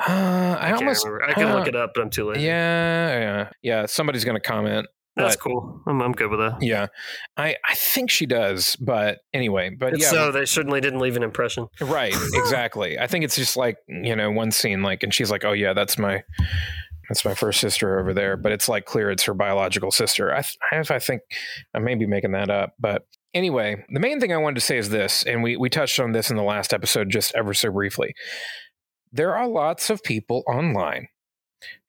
Uh, 0.08 0.56
I, 0.60 0.68
I, 0.68 0.72
almost. 0.72 1.04
remember. 1.04 1.24
I 1.24 1.32
could 1.34 1.46
uh, 1.46 1.54
look 1.58 1.68
it 1.68 1.76
up, 1.76 1.92
but 1.94 2.02
I'm 2.02 2.10
too 2.10 2.28
late. 2.30 2.40
Yeah, 2.40 3.18
yeah, 3.18 3.50
yeah. 3.62 3.86
Somebody's 3.86 4.24
going 4.24 4.36
to 4.36 4.40
comment. 4.40 4.86
That's 5.16 5.36
but- 5.36 5.42
cool. 5.42 5.80
I'm, 5.86 6.00
I'm 6.00 6.12
good 6.12 6.30
with 6.30 6.40
that. 6.40 6.62
Yeah, 6.62 6.86
I 7.36 7.56
I 7.68 7.74
think 7.74 8.10
she 8.10 8.26
does. 8.26 8.76
But 8.76 9.18
anyway, 9.34 9.70
but 9.70 9.98
yeah, 9.98 10.08
so 10.08 10.32
they 10.32 10.46
certainly 10.46 10.80
didn't 10.80 11.00
leave 11.00 11.16
an 11.16 11.22
impression. 11.22 11.68
right, 11.80 12.14
exactly. 12.34 12.98
I 12.98 13.06
think 13.06 13.24
it's 13.24 13.36
just 13.36 13.56
like 13.56 13.76
you 13.88 14.16
know 14.16 14.30
one 14.30 14.50
scene 14.50 14.82
like, 14.82 15.02
and 15.02 15.12
she's 15.12 15.30
like, 15.30 15.44
oh 15.44 15.52
yeah, 15.52 15.72
that's 15.72 15.98
my. 15.98 16.22
That's 17.08 17.24
my 17.26 17.34
first 17.34 17.60
sister 17.60 17.98
over 17.98 18.14
there, 18.14 18.38
but 18.38 18.52
it's 18.52 18.70
like 18.70 18.86
clear 18.86 19.10
it's 19.10 19.24
her 19.24 19.34
biological 19.34 19.90
sister. 19.90 20.34
I, 20.34 20.44
I, 20.70 20.78
I 20.78 20.98
think 20.98 21.20
I 21.74 21.78
may 21.78 21.94
be 21.94 22.06
making 22.06 22.32
that 22.32 22.48
up, 22.48 22.74
but 22.78 23.02
anyway, 23.34 23.84
the 23.90 24.00
main 24.00 24.20
thing 24.20 24.32
I 24.32 24.38
wanted 24.38 24.54
to 24.54 24.60
say 24.62 24.78
is 24.78 24.88
this, 24.88 25.22
and 25.24 25.42
we 25.42 25.56
we 25.56 25.68
touched 25.68 25.98
on 26.00 26.12
this 26.12 26.30
in 26.30 26.36
the 26.36 26.42
last 26.42 26.72
episode 26.72 27.10
just 27.10 27.34
ever 27.34 27.52
so 27.52 27.70
briefly. 27.70 28.14
There 29.12 29.34
are 29.36 29.46
lots 29.48 29.90
of 29.90 30.02
people 30.02 30.42
online 30.46 31.08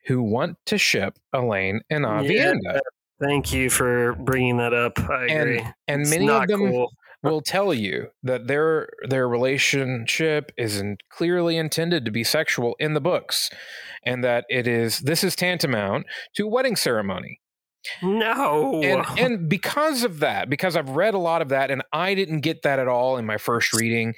who 0.08 0.22
want 0.22 0.58
to 0.66 0.78
ship 0.78 1.18
Elayne 1.34 1.80
and 1.90 2.04
Aviendha, 2.06 2.60
Yeah, 2.64 2.80
Thank 3.22 3.54
you 3.54 3.70
for 3.70 4.14
bringing 4.16 4.58
that 4.58 4.74
up. 4.74 5.00
I 5.10 5.26
agree. 5.26 5.60
and 5.60 5.74
and 5.88 6.02
It's 6.02 6.10
many 6.10 6.28
of 6.30 6.48
them 6.48 6.60
cool. 6.72 6.92
will 7.22 7.40
tell 7.42 7.74
you 7.74 8.10
that 8.24 8.48
their 8.48 8.90
their 9.08 9.30
relationship 9.30 10.52
isn't 10.58 11.04
clearly 11.10 11.56
intended 11.58 12.04
to 12.06 12.12
be 12.12 12.24
sexual 12.26 12.76
in 12.80 12.94
the 12.96 13.00
books, 13.02 13.50
and 14.06 14.24
that 14.26 14.44
it 14.50 14.68
is 14.68 15.00
this 15.00 15.24
is 15.24 15.36
tantamount 15.38 16.06
to 16.36 16.46
a 16.46 16.50
wedding 16.50 16.76
ceremony. 16.76 17.40
No. 18.02 18.82
and 18.84 19.20
and 19.20 19.50
because 19.50 20.04
of 20.04 20.20
that 20.20 20.50
because 20.50 20.76
i've 20.76 20.90
read 20.92 21.14
a 21.14 21.18
lot 21.20 21.42
of 21.42 21.50
that 21.50 21.72
and 21.72 21.82
i 21.92 22.14
didn't 22.14 22.42
get 22.42 22.62
that 22.64 22.80
at 22.80 22.88
all 22.88 23.18
in 23.18 23.26
my 23.26 23.38
first 23.38 23.74
reading 23.74 24.14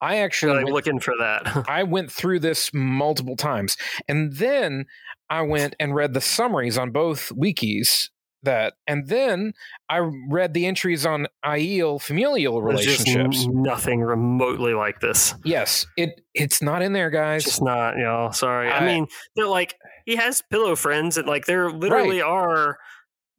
i 0.00 0.18
actually 0.18 0.64
went, 0.64 0.68
looking 0.70 1.00
for 1.00 1.14
that. 1.18 1.64
i 1.68 1.82
went 1.82 2.10
through 2.10 2.40
this 2.40 2.72
multiple 2.74 3.36
times 3.36 3.76
and 4.08 4.34
then 4.34 4.84
i 5.30 5.42
went 5.42 5.74
and 5.80 5.94
read 5.94 6.14
the 6.14 6.20
summaries 6.20 6.76
on 6.78 6.90
both 6.90 7.30
wikis 7.34 8.08
that 8.42 8.74
and 8.86 9.08
then 9.08 9.52
i 9.88 9.98
read 10.28 10.54
the 10.54 10.66
entries 10.66 11.04
on 11.04 11.26
aiel 11.44 12.00
familial 12.00 12.62
relationships 12.62 13.46
nothing 13.46 14.00
remotely 14.00 14.72
like 14.74 15.00
this. 15.00 15.34
yes 15.44 15.84
it 15.96 16.20
it's 16.34 16.62
not 16.62 16.82
in 16.82 16.92
there 16.92 17.10
guys 17.10 17.42
just 17.44 17.62
not, 17.62 17.96
y'all. 17.96 18.30
Sorry. 18.32 18.70
I, 18.70 18.78
I- 18.78 18.86
mean, 18.86 19.06
they're 19.34 19.48
like 19.48 19.74
he 20.04 20.14
has 20.16 20.42
pillow 20.50 20.76
friends, 20.76 21.16
and 21.16 21.26
like 21.26 21.46
there 21.46 21.70
literally 21.70 22.20
are 22.22 22.78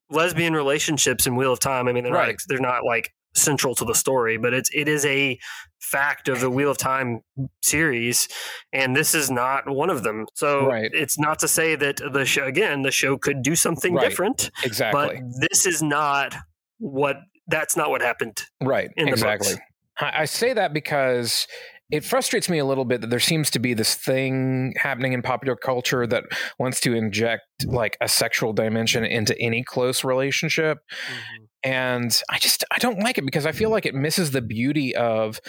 lesbian 0.09 0.53
relationships 0.53 1.27
in 1.27 1.35
Wheel 1.35 1.51
of 1.53 1.59
Time. 1.59 1.87
I 1.87 1.91
mean, 1.93 2.03
they're 2.03 2.13
Right. 2.13 2.27
not 2.29 2.35
they're 2.47 2.59
not 2.59 2.83
like 2.85 3.11
central 3.35 3.75
to 3.75 3.85
the 3.85 3.93
story, 3.93 4.37
but 4.37 4.53
it's 4.53 4.69
it 4.73 4.87
is 4.87 5.05
a 5.05 5.37
fact 5.79 6.27
of 6.27 6.39
the 6.41 6.49
Wheel 6.49 6.71
of 6.71 6.77
Time 6.77 7.21
series, 7.61 8.27
and 8.73 8.95
this 8.95 9.13
is 9.13 9.29
not 9.29 9.69
one 9.69 9.89
of 9.89 10.03
them. 10.03 10.25
So 10.33 10.65
Right. 10.67 10.89
it's 10.93 11.19
not 11.19 11.39
to 11.39 11.47
say 11.47 11.75
that 11.75 11.97
the 12.13 12.25
show 12.25 12.45
again 12.45 12.81
the 12.81 12.91
show 12.91 13.17
could 13.17 13.41
do 13.43 13.55
something 13.55 13.93
Right. 13.93 14.09
different, 14.09 14.49
exactly 14.63 15.21
but 15.21 15.41
this 15.49 15.65
is 15.65 15.81
not 15.83 16.35
what 16.79 17.17
that's 17.47 17.77
not 17.77 17.89
what 17.89 18.01
happened. 18.01 18.43
Right. 18.61 18.89
in 18.97 19.05
the 19.05 19.11
exactly. 19.11 19.53
books. 19.53 19.61
I, 19.99 20.21
I 20.21 20.25
say 20.25 20.53
that 20.53 20.73
because 20.73 21.47
it 21.89 22.03
frustrates 22.03 22.49
me 22.49 22.57
a 22.57 22.65
little 22.65 22.85
bit 22.85 23.01
that 23.01 23.09
there 23.09 23.19
seems 23.19 23.49
to 23.51 23.59
be 23.59 23.73
this 23.73 23.95
thing 23.95 24.73
happening 24.77 25.13
in 25.13 25.21
popular 25.21 25.55
culture 25.55 26.05
that 26.05 26.25
wants 26.59 26.81
to 26.81 26.93
inject 26.93 27.43
like 27.65 27.97
a 28.01 28.09
sexual 28.09 28.51
dimension 28.51 29.05
into 29.05 29.37
any 29.39 29.63
close 29.63 30.03
relationship. 30.03 30.79
Mm-hmm. 30.79 31.43
And 31.63 32.21
I 32.29 32.39
just 32.39 32.63
I 32.71 32.77
don't 32.77 32.99
like 32.99 33.17
it 33.17 33.25
because 33.25 33.45
I 33.45 33.51
feel 33.51 33.69
like 33.69 33.85
it 33.85 33.95
misses 33.95 34.31
the 34.31 34.41
beauty 34.41 34.95
of 34.95 35.39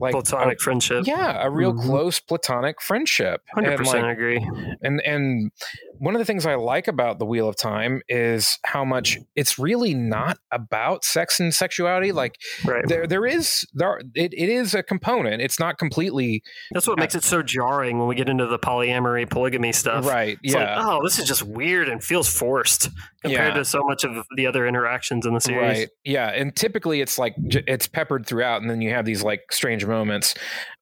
like 0.00 0.12
Platonic 0.12 0.60
friendship. 0.60 1.06
yeah, 1.06 1.44
a 1.44 1.50
real 1.50 1.72
Mhm. 1.72 1.82
close 1.84 2.20
platonic 2.20 2.80
friendship. 2.80 3.42
Hundred 3.52 3.70
And, 3.70 3.78
percent 3.78 4.02
like, 4.04 4.12
agree. 4.16 4.48
and 4.82 5.00
and 5.02 5.50
one 5.98 6.14
of 6.14 6.20
the 6.20 6.24
things 6.24 6.46
I 6.46 6.54
like 6.54 6.86
about 6.86 7.18
the 7.18 7.26
Wheel 7.26 7.48
of 7.48 7.56
Time 7.56 8.02
is 8.08 8.58
how 8.64 8.84
much 8.84 9.18
it's 9.34 9.58
really 9.58 9.94
not 9.94 10.38
about 10.52 11.04
sex 11.04 11.40
and 11.40 11.52
sexuality. 11.52 12.12
Like 12.12 12.36
Right. 12.64 12.84
there 12.86 13.06
there 13.06 13.26
is 13.26 13.66
there 13.74 14.00
it, 14.14 14.32
it 14.32 14.48
is 14.48 14.74
a 14.74 14.82
component. 14.82 15.42
It's 15.42 15.58
not 15.58 15.78
completely 15.78 16.42
That's 16.72 16.86
what 16.86 16.98
makes 16.98 17.14
it 17.14 17.24
so 17.24 17.42
jarring 17.42 17.98
when 17.98 18.06
we 18.08 18.14
get 18.14 18.28
into 18.28 18.46
the 18.46 18.58
polyamory, 18.58 19.28
polygamy 19.28 19.72
stuff. 19.72 20.06
right. 20.06 20.38
It's 20.42 20.54
yeah. 20.54 20.76
like, 20.76 20.86
oh, 20.86 21.02
this 21.02 21.18
is 21.18 21.26
just 21.26 21.42
weird 21.42 21.88
and 21.88 22.02
feels 22.02 22.28
forced 22.28 22.90
compared 23.22 23.48
Yeah. 23.48 23.54
to 23.54 23.64
so 23.64 23.82
much 23.82 24.04
of 24.04 24.24
the 24.36 24.46
other 24.46 24.66
interactions 24.66 25.26
in 25.26 25.34
the 25.34 25.40
series. 25.40 25.78
Right. 25.78 25.88
Yeah, 26.04 26.28
and 26.28 26.54
typically 26.54 27.00
it's 27.00 27.18
like 27.18 27.34
it's 27.38 27.88
peppered 27.88 28.26
throughout, 28.26 28.60
and 28.62 28.70
then 28.70 28.80
you 28.80 28.90
have 28.90 29.04
these 29.04 29.22
like 29.24 29.50
strange 29.50 29.84
moments. 29.88 30.34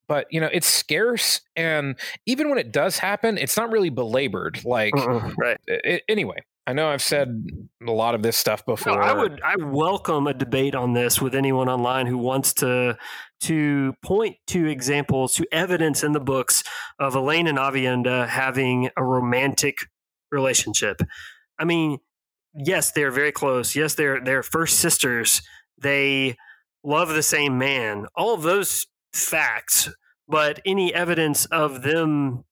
But 0.07 0.27
you 0.31 0.39
know, 0.39 0.49
it's 0.53 0.67
scarce, 0.67 1.41
and 1.55 1.95
even 2.25 2.49
when 2.49 2.57
it 2.59 2.71
does 2.71 2.97
happen, 2.99 3.37
it's 3.37 3.57
not 3.57 3.71
really 3.71 3.89
belabored. 3.89 4.63
Like 4.63 4.93
right. 4.95 5.57
i- 5.69 6.01
anyway, 6.07 6.37
I 6.65 6.71
know 6.73 6.89
I've 6.89 7.01
said 7.01 7.45
a 7.85 7.91
lot 7.91 8.15
of 8.15 8.23
this 8.23 8.37
stuff 8.37 8.63
No, 8.67 8.75
before. 8.75 9.01
I 9.01 9.11
would 9.13 9.41
I 9.41 9.55
welcome 9.57 10.27
a 10.27 10.33
debate 10.33 10.75
on 10.75 10.93
this 10.93 11.21
with 11.21 11.35
anyone 11.35 11.67
online 11.67 12.07
who 12.07 12.17
wants 12.17 12.53
to 12.55 12.97
to 13.41 13.93
point 14.01 14.37
to 14.47 14.65
examples, 14.67 15.33
to 15.35 15.45
evidence 15.51 16.03
in 16.03 16.13
the 16.13 16.19
books 16.21 16.63
of 16.99 17.13
Elayne 17.15 17.47
and 17.49 17.57
Aviendha 17.57 18.27
having 18.29 18.89
a 18.95 19.03
romantic 19.03 19.75
relationship. 20.31 21.01
I 21.59 21.65
mean, 21.65 21.99
yes, 22.53 22.91
they're 22.91 23.11
very 23.11 23.31
close. 23.33 23.75
Yes, 23.75 23.95
they're 23.95 24.21
they're 24.21 24.43
first 24.43 24.79
sisters. 24.79 25.41
They 25.77 26.37
love 26.83 27.09
the 27.09 27.23
same 27.23 27.57
man. 27.57 28.05
All 28.15 28.33
of 28.33 28.41
those 28.43 28.87
facts, 29.23 29.89
but 30.27 30.59
any 30.65 30.93
evidence 30.93 31.45
of 31.45 31.81
them 31.81 32.43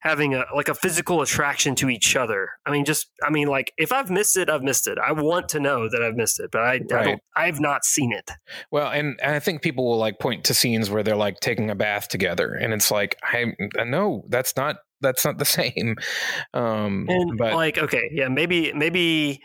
having 0.00 0.34
a 0.34 0.44
like 0.54 0.68
a 0.68 0.74
physical 0.74 1.22
attraction 1.22 1.74
to 1.76 1.88
each 1.88 2.16
other. 2.16 2.48
I 2.66 2.70
mean, 2.70 2.84
just 2.84 3.10
I 3.22 3.30
mean, 3.30 3.48
like 3.48 3.72
if 3.78 3.92
I've 3.92 4.10
missed 4.10 4.36
it, 4.36 4.50
I've 4.50 4.62
missed 4.62 4.88
it. 4.88 4.98
I 4.98 5.12
want 5.12 5.48
to 5.50 5.60
know 5.60 5.88
that 5.88 6.02
I've 6.02 6.16
missed 6.16 6.40
it, 6.40 6.50
but 6.50 6.62
I, 6.62 6.72
I 6.72 6.78
don't. 6.78 7.20
I've 7.36 7.60
not 7.60 7.84
seen 7.84 8.12
it. 8.12 8.30
Well, 8.70 8.90
and, 8.90 9.18
and 9.22 9.34
I 9.34 9.38
think 9.38 9.62
people 9.62 9.84
will 9.88 9.98
like 9.98 10.18
point 10.18 10.44
to 10.44 10.54
scenes 10.54 10.90
where 10.90 11.02
they're 11.02 11.16
like 11.16 11.40
taking 11.40 11.70
a 11.70 11.74
bath 11.74 12.08
together, 12.08 12.52
and 12.54 12.72
it's 12.72 12.90
like 12.90 13.16
I 13.22 13.54
no, 13.84 14.24
that's 14.28 14.56
not 14.56 14.76
that's 15.00 15.24
not 15.24 15.38
the 15.38 15.44
same. 15.44 15.96
Um, 16.54 17.06
And 17.08 17.36
but 17.38 17.54
like, 17.54 17.78
okay, 17.78 18.10
yeah, 18.12 18.28
maybe 18.28 18.72
maybe 18.72 19.40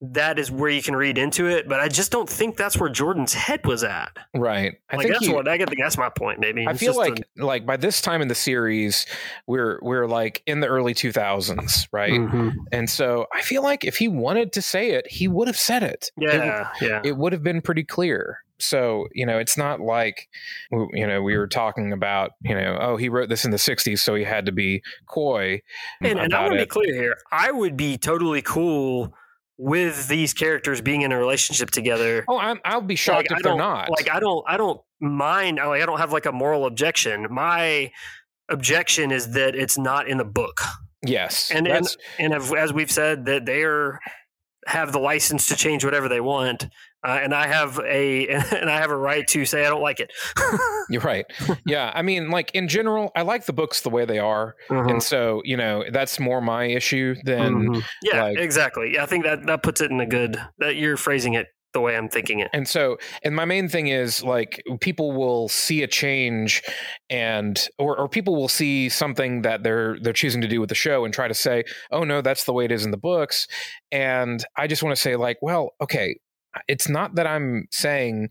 that 0.00 0.38
is 0.38 0.50
where 0.50 0.70
you 0.70 0.80
can 0.82 0.94
read 0.94 1.18
into 1.18 1.46
it, 1.46 1.68
but 1.68 1.80
I 1.80 1.88
just 1.88 2.12
don't 2.12 2.28
think 2.28 2.56
that's 2.56 2.76
where 2.76 2.88
Jordan's 2.88 3.34
head 3.34 3.66
was 3.66 3.82
at. 3.82 4.16
right, 4.34 4.74
I 4.90 4.96
like 4.96 5.04
think 5.06 5.14
that's 5.14 5.26
he- 5.26 5.32
what 5.32 5.48
I 5.48 5.56
get. 5.56 5.68
That's 5.76 5.98
my 5.98 6.08
point. 6.08 6.38
Maybe 6.38 6.66
I 6.66 6.70
It's 6.70 6.80
feel 6.80 6.94
just 6.94 6.98
a- 7.08 7.10
like 7.14 7.24
like 7.36 7.66
by 7.66 7.76
this 7.76 8.00
time 8.00 8.22
in 8.22 8.28
the 8.28 8.34
series, 8.34 9.06
we're 9.46 9.78
we're 9.82 10.06
like 10.06 10.42
in 10.46 10.60
the 10.60 10.68
early 10.68 10.94
two 10.94 11.10
thousands, 11.12 11.88
right? 11.92 12.12
Mhm. 12.12 12.52
And 12.70 12.88
so 12.88 13.26
I 13.34 13.42
feel 13.42 13.62
like 13.62 13.84
if 13.84 13.96
he 13.96 14.06
wanted 14.06 14.52
to 14.52 14.62
say 14.62 14.90
it, 14.90 15.06
he 15.08 15.26
would 15.26 15.48
have 15.48 15.58
said 15.58 15.82
it. 15.82 16.10
It 16.16 16.32
yeah, 16.34 16.68
yeah. 16.80 17.00
it 17.04 17.16
would 17.16 17.32
have 17.32 17.42
been 17.42 17.60
pretty 17.60 17.82
clear. 17.84 18.38
So, 18.60 19.06
you 19.12 19.24
know, 19.24 19.38
it's 19.38 19.56
not 19.56 19.80
like, 19.80 20.28
you 20.72 21.06
know, 21.06 21.22
we 21.22 21.36
were 21.36 21.46
talking 21.46 21.92
about, 21.92 22.32
you 22.42 22.56
know, 22.56 22.76
oh, 22.80 22.96
he 22.96 23.08
wrote 23.08 23.28
this 23.28 23.44
in 23.44 23.52
the 23.52 23.56
60s, 23.56 24.00
so 24.00 24.16
he 24.16 24.24
had 24.24 24.46
to 24.46 24.52
be 24.52 24.82
coy. 25.06 25.62
And, 26.02 26.18
and 26.18 26.34
I 26.34 26.42
want 26.42 26.54
to 26.54 26.58
be 26.60 26.66
clear 26.66 26.92
here. 26.92 27.18
I 27.30 27.52
would 27.52 27.76
be 27.76 27.96
totally 27.98 28.42
cool 28.42 29.14
with 29.58 30.06
these 30.08 30.32
characters 30.32 30.80
being 30.80 31.02
in 31.02 31.10
a 31.12 31.18
relationship 31.18 31.70
together. 31.70 32.24
Oh, 32.28 32.38
I'm, 32.38 32.60
I'll 32.64 32.80
be 32.80 32.94
shocked 32.96 33.30
Like, 33.30 33.38
if 33.38 33.42
they're 33.42 33.52
don't- 33.52 33.58
Like 33.90 34.08
I 34.10 34.20
don't, 34.20 34.44
I 34.48 34.56
don't 34.56 34.80
mind. 35.00 35.56
Like 35.58 35.82
I 35.82 35.86
don't 35.86 35.98
have 35.98 36.12
like 36.12 36.26
a 36.26 36.32
moral 36.32 36.64
objection. 36.64 37.26
My 37.28 37.90
objection 38.48 39.10
is 39.10 39.32
that 39.32 39.54
it's 39.54 39.76
not 39.76 40.08
in 40.08 40.18
the 40.18 40.24
book. 40.24 40.60
yes. 41.04 41.50
and- 41.50 41.66
and- 41.66 41.86
And 42.18 42.32
as 42.34 42.72
we've 42.72 42.90
said, 42.90 43.26
that 43.26 43.44
they 43.46 43.62
are 43.64 43.98
have 44.68 44.92
the 44.92 44.98
license 44.98 45.48
to 45.48 45.56
change 45.56 45.84
whatever 45.84 46.08
they 46.08 46.20
want, 46.20 46.64
uh, 47.06 47.18
and 47.22 47.34
I 47.34 47.46
have 47.46 47.78
a 47.84 48.26
and 48.28 48.70
I 48.70 48.78
have 48.78 48.90
a 48.90 48.96
right 48.96 49.26
to 49.28 49.44
say 49.44 49.64
I 49.66 49.70
don't 49.70 49.82
like 49.82 49.98
it. 50.00 50.12
you're 50.90 51.02
right. 51.02 51.24
yeah. 51.66 51.90
I 51.94 52.02
mean, 52.02 52.30
like 52.30 52.50
in 52.54 52.68
general, 52.68 53.10
I 53.16 53.22
like 53.22 53.46
the 53.46 53.52
books 53.52 53.80
the 53.80 53.90
way 53.90 54.04
they 54.04 54.18
are. 54.18 54.54
Mhm. 54.68 54.90
And 54.90 55.02
so, 55.02 55.42
you 55.44 55.56
know, 55.56 55.84
that's 55.90 56.20
more 56.20 56.40
my 56.40 56.64
issue 56.66 57.14
than. 57.24 57.54
Mhm. 57.68 57.84
yeah, 58.02 58.24
like- 58.24 58.38
exactly. 58.38 58.94
Yeah, 58.94 59.02
I 59.02 59.06
think 59.06 59.24
that 59.24 59.46
that 59.46 59.62
puts 59.62 59.80
it 59.80 59.90
in 59.90 60.00
a 60.00 60.06
good 60.06 60.36
that 60.58 60.76
you're 60.76 60.96
phrasing 60.96 61.34
it 61.34 61.46
the 61.72 61.80
way 61.80 61.96
I'm 61.96 62.08
thinking 62.08 62.40
it. 62.40 62.50
And 62.52 62.66
so, 62.66 62.98
and 63.22 63.34
my 63.34 63.44
main 63.44 63.68
thing 63.68 63.88
is 63.88 64.22
like 64.22 64.62
people 64.80 65.12
will 65.12 65.48
see 65.48 65.82
a 65.82 65.86
change, 65.86 66.62
and 67.10 67.68
or 67.78 67.98
or 67.98 68.08
people 68.08 68.36
will 68.36 68.48
see 68.48 68.88
something 68.88 69.42
that 69.42 69.62
they're 69.62 69.98
they're 70.00 70.12
choosing 70.12 70.40
to 70.40 70.48
do 70.48 70.60
with 70.60 70.68
the 70.68 70.74
show 70.74 71.04
and 71.04 71.12
try 71.12 71.28
to 71.28 71.34
say, 71.34 71.64
oh 71.90 72.04
no, 72.04 72.20
that's 72.20 72.44
the 72.44 72.52
way 72.52 72.64
it 72.64 72.72
is 72.72 72.84
in 72.84 72.90
the 72.90 72.96
books. 72.96 73.46
And 73.92 74.44
I 74.56 74.66
just 74.66 74.82
want 74.82 74.96
to 74.96 75.00
say 75.00 75.16
like, 75.16 75.38
well, 75.42 75.70
okay, 75.80 76.18
it's 76.66 76.88
not 76.88 77.14
that 77.16 77.26
I'm 77.26 77.68
saying 77.70 78.30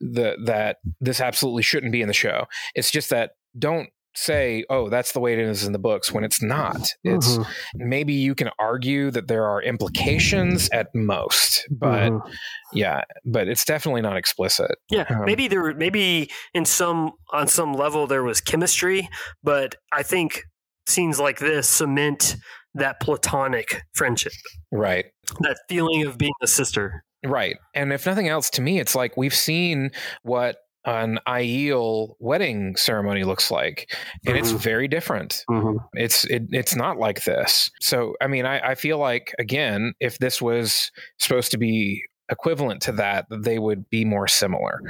that 0.00 0.38
that 0.46 0.78
this 1.00 1.20
absolutely 1.20 1.62
shouldn't 1.62 1.92
be 1.92 2.02
in 2.02 2.08
the 2.08 2.14
show. 2.14 2.46
It's 2.74 2.90
just 2.90 3.10
that 3.10 3.32
don't 3.58 3.90
say, 4.14 4.64
oh, 4.70 4.88
that's 4.88 5.12
the 5.12 5.20
way 5.20 5.32
it 5.32 5.38
is 5.38 5.64
in 5.64 5.72
the 5.72 5.78
books 5.78 6.12
when 6.12 6.24
it's 6.24 6.42
not. 6.42 6.88
It's 7.02 7.38
Mhm. 7.38 7.46
maybe 7.76 8.12
you 8.12 8.34
can 8.34 8.50
argue 8.58 9.10
that 9.10 9.28
there 9.28 9.46
are 9.46 9.62
implications 9.62 10.68
at 10.72 10.88
most, 10.94 11.66
but 11.70 12.10
Mhm. 12.10 12.32
yeah, 12.72 13.02
but 13.24 13.48
it's 13.48 13.64
definitely 13.64 14.02
not 14.02 14.16
explicit. 14.16 14.72
Yeah, 14.90 15.04
Um, 15.08 15.24
maybe 15.24 15.48
there 15.48 15.74
maybe 15.74 16.30
in 16.54 16.64
some 16.64 17.12
on 17.32 17.48
some 17.48 17.72
level 17.74 18.06
there 18.06 18.22
was 18.22 18.40
chemistry, 18.40 19.08
but 19.42 19.76
I 19.92 20.02
think 20.02 20.42
scenes 20.86 21.18
like 21.18 21.38
this 21.38 21.68
cement 21.68 22.36
that 22.74 23.00
platonic 23.00 23.82
friendship, 23.94 24.32
Right. 24.70 25.06
that 25.40 25.58
feeling 25.68 26.04
of 26.06 26.16
being 26.18 26.32
a 26.42 26.46
sister. 26.46 27.04
Right. 27.24 27.56
And 27.74 27.92
if 27.92 28.04
nothing 28.06 28.28
else, 28.28 28.50
to 28.50 28.62
me, 28.62 28.80
it's 28.80 28.94
like 28.96 29.16
we've 29.16 29.34
seen 29.34 29.90
what 30.22 30.56
an 30.84 31.18
Aiel 31.28 32.14
wedding 32.18 32.76
ceremony 32.76 33.24
looks 33.24 33.50
like, 33.50 33.92
and 34.26 34.36
it's 34.36 34.52
Mhm. 34.52 34.58
very 34.58 34.88
different. 34.88 35.44
Mm-hmm. 35.50 35.76
It's 35.94 36.24
it, 36.24 36.44
it's 36.50 36.74
not 36.74 36.98
like 36.98 37.24
this. 37.24 37.70
So 37.80 38.14
I 38.20 38.26
mean, 38.26 38.46
I, 38.46 38.70
I 38.70 38.74
feel 38.74 38.98
like 38.98 39.32
again, 39.38 39.94
if 40.00 40.18
this 40.18 40.42
was 40.42 40.90
supposed 41.18 41.50
to 41.52 41.58
be 41.58 42.02
equivalent 42.30 42.82
to 42.82 42.92
that, 42.92 43.26
they 43.30 43.58
would 43.58 43.88
be 43.90 44.04
more 44.04 44.26
similar. 44.26 44.80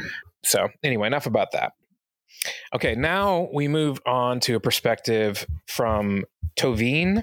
So 0.44 0.68
anyway, 0.82 1.06
enough 1.08 1.26
about 1.26 1.52
that. 1.52 1.72
Okay, 2.74 2.94
now 2.94 3.48
we 3.52 3.68
move 3.68 4.00
on 4.06 4.40
to 4.40 4.56
a 4.56 4.60
perspective 4.60 5.46
from 5.68 6.24
Tovine. 6.58 7.22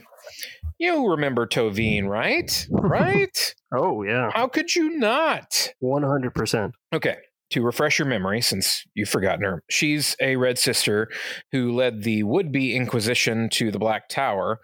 You 0.78 1.10
remember 1.12 1.46
Tovine, 1.48 2.06
right? 2.08 2.68
Right? 2.72 3.56
Oh 3.74 4.04
yeah, 4.04 4.30
How 4.34 4.48
could 4.48 4.74
you 4.76 4.98
not? 4.98 5.70
one 5.80 6.04
hundred 6.04 6.34
percent. 6.34 6.74
Okay. 6.94 7.18
To 7.52 7.64
refresh 7.64 7.98
your 7.98 8.08
memory, 8.08 8.42
since 8.42 8.84
you've 8.94 9.10
forgotten 9.10 9.44
her, 9.44 9.64
she's 9.70 10.16
a 10.22 10.36
Red 10.36 10.60
Sister 10.60 11.10
who 11.52 11.72
led 11.72 12.04
the 12.04 12.22
would 12.24 12.52
be 12.52 12.76
Inquisition 12.76 13.50
to 13.54 13.72
the 13.72 13.80
Black 13.80 14.08
Tower, 14.08 14.60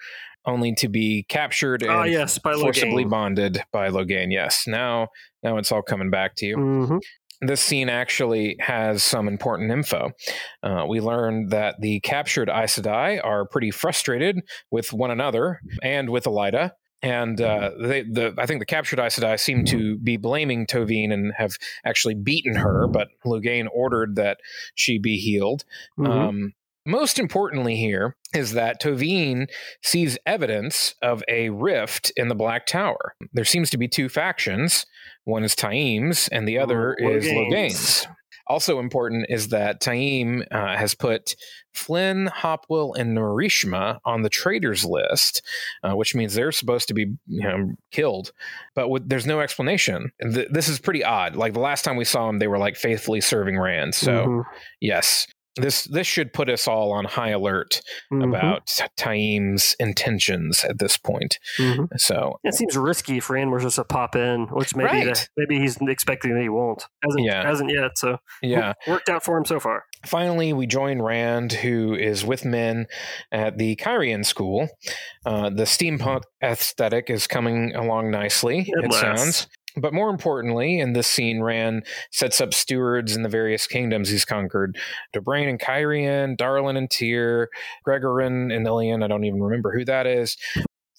only 0.45 0.73
to 0.75 0.87
be 0.87 1.25
captured 1.27 1.81
and 1.81 1.91
Oh 1.91 2.03
yes, 2.03 2.37
by 2.37 2.53
forcibly 2.53 3.03
Logain. 3.05 3.09
bonded 3.09 3.63
by 3.71 3.89
Logain. 3.89 4.27
Yes. 4.31 4.65
Now, 4.67 5.07
now 5.41 5.57
it's 5.57 5.71
all 5.71 5.81
coming 5.81 6.11
back 6.11 6.35
to 6.37 6.45
you. 6.45 6.57
Mhm. 6.57 6.99
This 7.41 7.61
scene 7.61 7.89
actually 7.89 8.55
has 8.59 9.03
some 9.03 9.27
important 9.27 9.71
info. 9.71 10.11
Uh, 10.63 10.85
we 10.87 11.01
learned 11.01 11.49
that 11.51 11.75
the 11.81 11.99
captured 12.01 12.49
Aes 12.49 12.77
Sedai 12.79 13.19
are 13.23 13.45
pretty 13.47 13.71
frustrated 13.71 14.39
with 14.71 14.93
one 14.93 15.11
another 15.11 15.59
and 15.83 16.09
with 16.11 16.25
Elaida. 16.25 16.71
And 17.05 17.39
uh, 17.39 17.69
they, 17.79 18.01
the, 18.01 18.33
I 18.39 18.47
think 18.47 18.59
the 18.59 18.65
captured 18.65 18.99
Aes 18.99 19.19
Sedai 19.19 19.39
seem 19.39 19.63
to 19.65 19.95
be 19.97 20.17
blaming 20.17 20.65
Tovine 20.65 21.13
and 21.13 21.33
have 21.37 21.55
actually 21.85 22.15
beaten 22.15 22.55
her, 22.55 22.87
but 22.87 23.09
Logain 23.23 23.67
ordered 23.71 24.15
that 24.15 24.39
she 24.73 24.97
be 24.97 25.17
healed. 25.17 25.65
Mhm. 25.99 26.09
Um, 26.09 26.53
most 26.87 27.19
importantly, 27.19 27.75
here 27.75 28.15
is 28.33 28.53
that 28.53 28.81
Tovine 28.81 29.47
sees 29.83 30.17
evidence 30.25 30.95
of 31.03 31.23
a 31.27 31.49
rift 31.49 32.11
in 32.15 32.27
the 32.27 32.35
Black 32.35 32.65
Tower. 32.65 33.15
There 33.33 33.45
seems 33.45 33.69
to 33.69 33.77
be 33.77 33.87
two 33.87 34.09
factions. 34.09 34.87
One 35.25 35.43
is 35.43 35.55
Taim's, 35.55 36.27
and 36.29 36.47
the 36.47 36.57
other 36.57 36.95
is 36.95 37.25
Logain's. 37.25 38.07
Also 38.47 38.79
important 38.79 39.25
is 39.29 39.49
that 39.49 39.81
Taim 39.81 40.45
uh, 40.51 40.77
has 40.77 40.93
put 40.93 41.35
Flinn, 41.73 42.27
Hopwil, 42.27 42.93
and 42.97 43.17
Narishma 43.17 43.99
on 44.05 44.21
the 44.21 44.29
traitors 44.29 44.85
list, 44.85 45.41
uh, 45.83 45.93
which 45.95 46.15
means 46.15 46.33
they're 46.33 46.51
supposed 46.51 46.87
to 46.87 46.93
be 46.93 47.01
you 47.27 47.43
know, 47.43 47.71
killed. 47.91 48.31
But 48.75 48.89
with, 48.89 49.09
there's 49.09 49.25
no 49.25 49.41
explanation. 49.41 50.11
Th- 50.21 50.47
this 50.51 50.69
is 50.69 50.79
pretty 50.79 51.03
odd. 51.03 51.35
Like 51.35 51.53
the 51.53 51.59
last 51.59 51.83
time 51.83 51.97
we 51.97 52.05
saw 52.05 52.27
them, 52.27 52.39
they 52.39 52.47
were 52.47 52.57
like 52.59 52.75
faithfully 52.75 53.19
serving 53.21 53.57
Rand. 53.59 53.93
So 53.95 54.11
Mhm. 54.25 54.43
yes, 54.79 55.27
this 55.57 55.85
this 55.85 56.05
should 56.07 56.33
put 56.33 56.49
us 56.49 56.67
all 56.67 56.91
on 56.91 57.05
high 57.05 57.29
alert 57.29 57.81
Mhm. 58.11 58.27
about 58.29 58.69
Taim's 58.97 59.75
intentions 59.79 60.63
at 60.63 60.79
this 60.79 60.97
point. 60.97 61.39
Mhm. 61.57 61.87
So 61.97 62.39
It 62.43 62.53
seems 62.53 62.75
risky 62.77 63.19
for 63.19 63.33
Rand 63.33 63.51
just 63.61 63.75
to 63.75 63.83
pop 63.83 64.15
in, 64.15 64.47
which 64.51 64.75
maybe 64.75 65.05
the- 65.05 65.27
maybe 65.37 65.59
he's 65.59 65.77
expecting 65.81 66.33
that 66.33 66.41
he 66.41 66.49
won't. 66.49 66.85
Hasn't 67.03 67.23
Yeah. 67.25 67.45
hasn't 67.45 67.69
yet. 67.71 67.97
So 67.97 68.17
yeah. 68.41 68.73
worked 68.87 69.09
out 69.09 69.23
for 69.23 69.37
him 69.37 69.45
so 69.45 69.59
far. 69.59 69.83
Finally, 70.05 70.53
we 70.53 70.67
join 70.67 71.01
Rand, 71.01 71.51
who 71.53 71.95
is 71.95 72.23
with 72.23 72.45
men 72.45 72.85
at 73.31 73.57
the 73.57 73.75
Cairhien 73.77 74.25
school. 74.25 74.69
Uh, 75.25 75.49
the 75.49 75.63
steampunk 75.63 76.21
aesthetic 76.43 77.09
is 77.09 77.27
coming 77.27 77.73
along 77.75 78.11
nicely, 78.11 78.71
At 78.77 78.85
it 78.85 78.93
sounds. 78.93 79.47
But 79.77 79.93
more 79.93 80.09
importantly, 80.09 80.79
in 80.79 80.93
this 80.93 81.07
scene, 81.07 81.41
Rand 81.41 81.85
sets 82.11 82.39
up 82.39 82.53
stewards 82.53 83.15
in 83.15 83.23
the 83.23 83.29
various 83.29 83.67
kingdoms 83.67 84.09
he's 84.09 84.25
conquered. 84.25 84.77
Dobraine 85.13 85.49
and 85.49 85.59
Cairhien, 85.59 86.37
Darlin 86.37 86.77
and 86.77 86.89
Tear, 86.89 87.49
Gregorin 87.85 88.55
and 88.55 88.65
Illian, 88.65 89.03
I 89.03 89.07
don't 89.07 89.25
even 89.25 89.41
remember 89.41 89.77
who 89.77 89.85
that 89.85 90.07
is. 90.07 90.37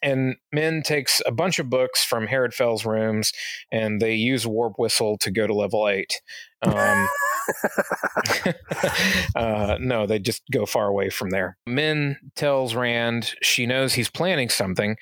And 0.02 0.36
Min 0.52 0.82
takes 0.82 1.22
a 1.24 1.32
bunch 1.32 1.58
of 1.58 1.70
books 1.70 2.04
from 2.04 2.26
Herid 2.26 2.52
Fel's 2.52 2.84
rooms, 2.84 3.32
and 3.72 4.00
they 4.00 4.14
use 4.14 4.46
Warp 4.46 4.74
Whistle 4.78 5.16
to 5.18 5.30
go 5.30 5.46
to 5.46 5.54
level 5.54 5.88
8. 5.88 6.20
Um, 6.62 7.08
uh, 9.36 9.78
no, 9.80 10.06
they 10.06 10.18
just 10.18 10.42
go 10.52 10.66
far 10.66 10.86
away 10.86 11.08
from 11.10 11.30
there. 11.30 11.56
Min 11.66 12.16
tells 12.34 12.74
Rand 12.74 13.34
she 13.42 13.66
knows 13.66 13.94
he's 13.94 14.10
planning 14.10 14.48
something, 14.50 14.96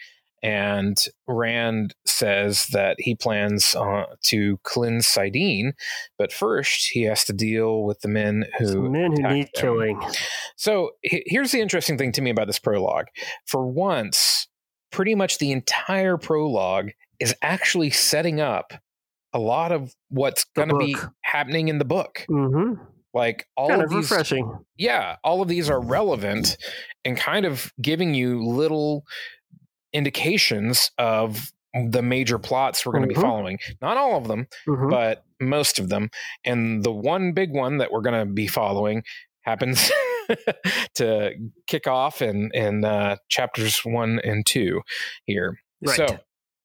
and 0.45 0.97
Rand 1.27 1.95
says 2.05 2.67
that 2.73 2.97
he 3.01 3.15
plans 3.15 3.75
uh, 3.75 4.05
to 4.25 4.59
cleanse 4.63 5.07
saidin, 5.07 5.73
but 6.19 6.33
first 6.33 6.91
he 6.93 7.03
has 7.05 7.25
to 7.25 7.33
deal 7.33 7.83
with 7.83 8.01
the 8.03 8.09
men 8.09 8.45
who. 8.59 8.91
Men 8.91 9.13
who 9.17 9.23
need 9.35 9.47
them. 9.47 9.51
killing. 9.57 10.01
So 10.57 10.91
he- 11.03 11.25
here's 11.27 11.51
the 11.51 11.61
interesting 11.61 11.97
thing 11.99 12.13
to 12.13 12.23
me 12.23 12.31
about 12.31 12.47
this 12.47 12.59
prologue. 12.59 13.07
For 13.47 13.67
once, 13.67 14.47
pretty 14.93 15.15
much 15.15 15.39
the 15.39 15.51
entire 15.51 16.17
prologue 16.19 16.91
is 17.19 17.35
actually 17.43 17.91
setting 17.91 18.41
up 18.41 18.73
a 19.33 19.39
lot 19.39 19.73
of 19.73 19.95
what's 20.11 20.45
going 20.55 20.69
to 20.69 20.77
be 20.79 20.95
happening 21.23 21.69
in 21.69 21.79
the 21.79 21.85
book. 21.85 22.25
Mm-hmm. 22.31 22.83
Like 23.15 23.47
all 23.57 23.69
Kind 23.69 23.81
of 23.83 23.87
of 23.87 23.97
these 23.97 24.11
refreshing. 24.11 24.59
yeah, 24.77 25.17
all 25.25 25.41
of 25.41 25.49
these 25.49 25.71
are 25.71 25.81
relevant 25.81 26.57
and 27.05 27.17
kind 27.17 27.47
of 27.47 27.73
giving 27.81 28.13
you 28.15 28.45
little 28.45 29.05
indications 29.95 30.91
of 30.99 31.51
the 31.91 32.03
major 32.03 32.39
plots 32.39 32.85
we're 32.85 32.93
going 32.93 33.09
to 33.09 33.15
Mhm. 33.15 33.17
be 33.17 33.21
following. 33.23 33.59
Not 33.81 33.97
all 33.97 34.17
of 34.17 34.29
them, 34.29 34.47
Mhm. 34.69 34.91
but 34.91 35.25
most 35.41 35.79
of 35.79 35.89
them. 35.89 36.11
And 36.45 36.85
the 36.85 36.93
one 36.93 37.33
big 37.33 37.51
one 37.53 37.79
that 37.79 37.91
we're 37.91 38.03
going 38.03 38.27
to 38.29 38.33
be 38.33 38.47
following 38.47 39.03
happens 39.43 39.91
to 40.95 41.33
kick 41.67 41.87
off 41.87 42.23
in 42.23 42.51
in 42.55 42.85
uh, 42.85 43.17
chapters 43.29 43.81
one 43.85 44.21
and 44.23 44.45
two 44.47 44.83
here. 45.27 45.59
Right. 45.85 45.97
So 45.97 46.07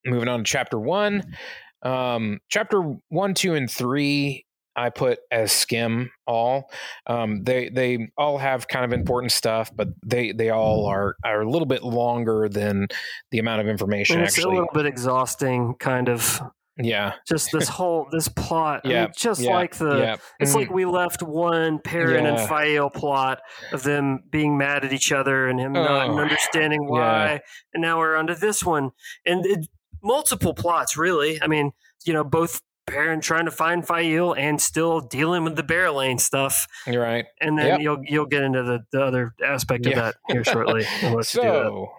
moving 0.06 0.28
on 0.30 0.44
to 0.44 0.50
chapter 0.50 0.80
one. 0.80 1.36
Um, 1.82 2.40
chapter 2.50 2.82
one, 3.10 3.34
two, 3.34 3.56
and 3.56 3.70
three. 3.72 4.46
I 4.76 4.90
put 4.90 5.20
as 5.32 5.52
skim 5.52 6.12
all. 6.28 6.72
Um, 7.08 7.44
they 7.44 7.70
they 7.70 8.10
all 8.18 8.38
have 8.38 8.68
kind 8.68 8.86
of 8.86 8.94
important 8.94 9.32
stuff, 9.32 9.72
but 9.76 9.90
they 10.06 10.32
they 10.32 10.50
all 10.50 10.86
are 10.86 11.16
are 11.26 11.42
a 11.42 11.50
little 11.50 11.66
bit 11.66 11.84
longer 11.84 12.48
than 12.50 12.88
the 13.32 13.40
amount 13.40 13.62
of 13.62 13.68
information 13.68 14.18
And 14.20 14.28
it's 14.28 14.38
a 14.38 14.48
little 14.48 14.70
bit 14.74 14.86
exhausting, 14.86 15.76
kind 15.80 16.10
of. 16.10 16.42
Yeah, 16.82 17.16
Just 17.28 17.50
this 17.52 17.68
whole 17.78 18.08
this 18.10 18.30
plot. 18.30 18.82
I 18.86 18.88
mean, 18.88 18.96
Yeah, 18.98 19.08
just 19.14 19.42
yeah, 19.42 19.54
like 19.54 19.76
the. 19.76 19.98
yeah. 19.98 20.16
It's 20.40 20.54
Mhm. 20.54 20.56
like 20.56 20.70
we 20.70 20.86
left 20.86 21.22
one 21.22 21.80
Perrin 21.80 22.24
Yeah. 22.24 22.40
and 22.40 22.48
Faile 22.50 22.90
plot 22.90 23.40
of 23.74 23.84
them 23.84 24.24
being 24.30 24.58
mad 24.58 24.86
at 24.86 24.94
each 24.94 25.12
other 25.12 25.48
and 25.50 25.60
him 25.60 25.74
not 25.74 26.10
Oh, 26.10 26.18
understanding 26.18 26.84
yeah. 26.84 26.90
why, 26.90 27.42
and 27.74 27.82
now 27.82 27.98
we're 27.98 28.16
onto 28.16 28.34
this 28.34 28.64
one, 28.64 28.92
and 29.26 29.46
it, 29.46 29.68
multiple 30.02 30.54
plots 30.54 30.96
really. 30.96 31.42
I 31.42 31.48
mean, 31.48 31.72
you 32.06 32.14
know, 32.14 32.24
both 32.24 32.62
Perrin 32.90 33.22
trying 33.22 33.46
to 33.46 33.52
find 33.52 33.88
Faile 33.88 34.34
and 34.34 34.62
still 34.62 35.00
dealing 35.02 35.44
with 35.44 35.56
the 35.56 35.64
Berelain 35.64 36.18
stuff, 36.20 36.68
you're 36.88 37.02
right. 37.02 37.26
and 37.42 37.58
then 37.58 37.68
Yep. 37.68 37.80
you'll 37.82 38.02
you'll 38.06 38.26
get 38.26 38.44
into 38.44 38.64
the, 38.64 38.80
the 38.92 39.02
other 39.04 39.34
aspect 39.46 39.86
of 39.86 39.92
Yeah. 39.94 40.02
that 40.02 40.16
here 40.28 40.44
shortly. 40.44 40.86
and 41.02 41.16
let's 41.16 41.32
do 41.34 41.42
that. 41.42 41.48
So 41.48 41.92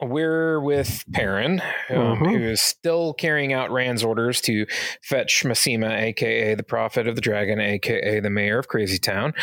we're 0.00 0.60
with 0.60 1.04
Perrin, 1.12 1.60
um, 1.90 2.18
Mhm. 2.18 2.26
who 2.30 2.42
is 2.44 2.60
still 2.62 3.12
carrying 3.14 3.52
out 3.52 3.70
Rand's 3.72 4.04
orders 4.04 4.40
to 4.42 4.66
fetch 5.02 5.42
Masema, 5.44 5.90
aka 6.02 6.54
the 6.54 6.62
Prophet 6.62 7.08
of 7.08 7.14
the 7.16 7.20
Dragon, 7.20 7.58
aka 7.60 8.20
the 8.20 8.30
Mayor 8.30 8.58
of 8.58 8.68
Crazy 8.68 8.98
Town. 8.98 9.34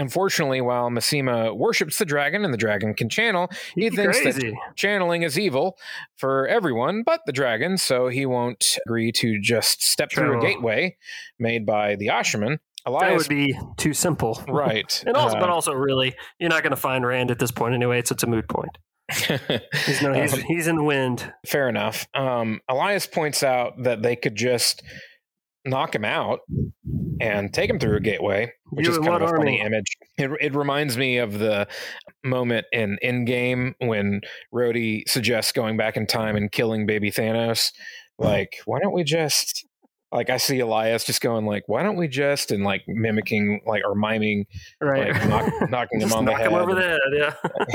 Unfortunately, 0.00 0.62
while 0.62 0.88
Masema 0.88 1.54
worships 1.54 1.98
the 1.98 2.06
dragon 2.06 2.42
and 2.44 2.54
the 2.54 2.58
dragon 2.58 2.94
can 2.94 3.10
channel, 3.10 3.50
he 3.74 3.82
He's 3.82 3.94
thinks 3.94 4.22
that 4.22 4.54
channeling 4.74 5.22
is 5.22 5.38
evil 5.38 5.76
for 6.16 6.46
everyone 6.48 7.02
but 7.04 7.20
the 7.26 7.32
dragon, 7.32 7.76
so 7.76 8.08
he 8.08 8.24
won't 8.24 8.78
agree 8.86 9.12
to 9.12 9.38
just 9.40 9.82
step 9.82 10.10
through 10.10 10.38
a 10.38 10.40
gateway 10.40 10.96
made 11.38 11.66
by 11.66 11.96
the 11.96 12.06
Asha'man. 12.06 12.58
that 12.86 12.92
Elyas, 12.92 13.18
would 13.18 13.28
be 13.28 13.58
too 13.76 13.92
simple, 13.92 14.42
right? 14.48 15.04
And 15.06 15.16
also, 15.16 15.36
uh, 15.36 15.40
but 15.40 15.50
also, 15.50 15.72
really, 15.72 16.14
you're 16.38 16.48
not 16.48 16.62
going 16.62 16.70
to 16.70 16.76
find 16.76 17.06
Rand 17.06 17.30
at 17.30 17.38
this 17.38 17.50
point 17.50 17.74
anyway. 17.74 18.00
So 18.02 18.14
it's 18.14 18.22
a 18.22 18.26
moot 18.26 18.48
point. 18.48 18.78
He's 19.86 20.02
no, 20.02 20.12
he's, 20.12 20.32
Um, 20.32 20.40
he's 20.46 20.66
in 20.68 20.76
the 20.76 20.84
wind. 20.84 21.32
Fair 21.44 21.68
enough. 21.68 22.06
Um, 22.14 22.60
Elyas 22.70 23.10
points 23.10 23.42
out 23.42 23.82
that 23.82 24.02
they 24.02 24.14
could 24.14 24.36
just 24.36 24.82
knock 25.64 25.94
him 25.94 26.04
out 26.04 26.40
and 27.20 27.52
take 27.52 27.68
him 27.68 27.78
through 27.78 27.96
a 27.96 28.00
gateway, 28.00 28.52
which 28.70 28.86
You 28.86 28.92
is 28.92 28.98
kind 28.98 29.22
of 29.22 29.30
a 29.30 29.36
funny 29.36 29.60
image. 29.60 29.96
It, 30.16 30.30
it 30.40 30.54
reminds 30.54 30.96
me 30.96 31.18
of 31.18 31.38
the 31.38 31.68
moment 32.24 32.66
in 32.72 32.98
Endgame 33.04 33.74
when 33.78 34.22
Rhodey 34.54 35.02
suggests 35.08 35.52
going 35.52 35.76
back 35.76 35.96
in 35.96 36.06
time 36.06 36.36
and 36.36 36.50
killing 36.50 36.86
baby 36.86 37.10
Thanos. 37.10 37.72
Like, 38.18 38.56
why 38.64 38.80
don't 38.80 38.92
we 38.94 39.04
just 39.04 39.66
like 40.12 40.28
I 40.28 40.38
see 40.38 40.58
Elyas 40.58 41.06
just 41.06 41.20
going 41.20 41.46
like, 41.46 41.62
"Why 41.68 41.82
don't 41.84 41.96
we 41.96 42.08
just?" 42.08 42.50
and 42.50 42.64
like 42.64 42.82
mimicking 42.88 43.60
like 43.64 43.82
or 43.84 43.94
miming, 43.94 44.46
Right. 44.80 45.12
like 45.12 45.28
knock, 45.28 45.52
knocking 45.70 46.00
him 46.00 46.12
on 46.12 46.24
the 46.24 46.32
knock 46.32 46.40
head. 46.40 46.50
him 46.50 46.54
over 46.58 46.74
the 46.74 46.82
head. 46.82 46.98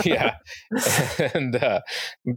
Yeah. 0.06 0.36
yeah, 1.20 1.30
and 1.34 1.56
uh, 1.56 1.80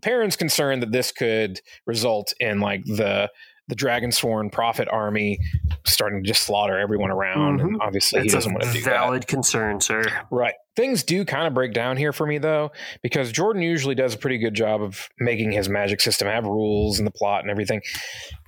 Perrin's 0.02 0.36
concerned 0.36 0.82
that 0.82 0.92
this 0.92 1.10
could 1.10 1.60
result 1.86 2.32
in 2.38 2.60
like 2.60 2.84
the 2.84 3.28
the 3.68 3.74
Dragon 3.74 4.10
Sworn 4.10 4.50
Prophet 4.50 4.88
army 4.90 5.38
starting 5.86 6.22
to 6.22 6.26
just 6.28 6.42
slaughter 6.42 6.78
everyone 6.78 7.10
around, 7.10 7.60
and 7.60 7.76
obviously 7.80 8.20
it's 8.20 8.32
he 8.32 8.36
doesn't 8.36 8.50
a 8.52 8.54
want 8.54 8.64
to 8.64 8.72
do 8.72 8.80
that. 8.84 8.90
valid 8.90 9.26
concern, 9.26 9.80
sir. 9.80 10.02
Right. 10.30 10.54
Things 10.76 11.02
do 11.02 11.24
kind 11.24 11.46
of 11.46 11.54
break 11.54 11.72
down 11.74 11.96
here 11.96 12.12
for 12.12 12.26
me 12.26 12.38
though, 12.38 12.70
because 13.02 13.30
Jordan 13.32 13.62
usually 13.62 13.94
does 13.94 14.14
a 14.14 14.18
pretty 14.18 14.38
good 14.38 14.54
job 14.54 14.80
of 14.82 15.08
making 15.18 15.52
his 15.52 15.68
magic 15.68 16.00
system 16.00 16.28
have 16.28 16.44
rules 16.46 16.98
and 16.98 17.06
the 17.06 17.10
plot 17.12 17.42
and 17.42 17.50
everything. 17.50 17.82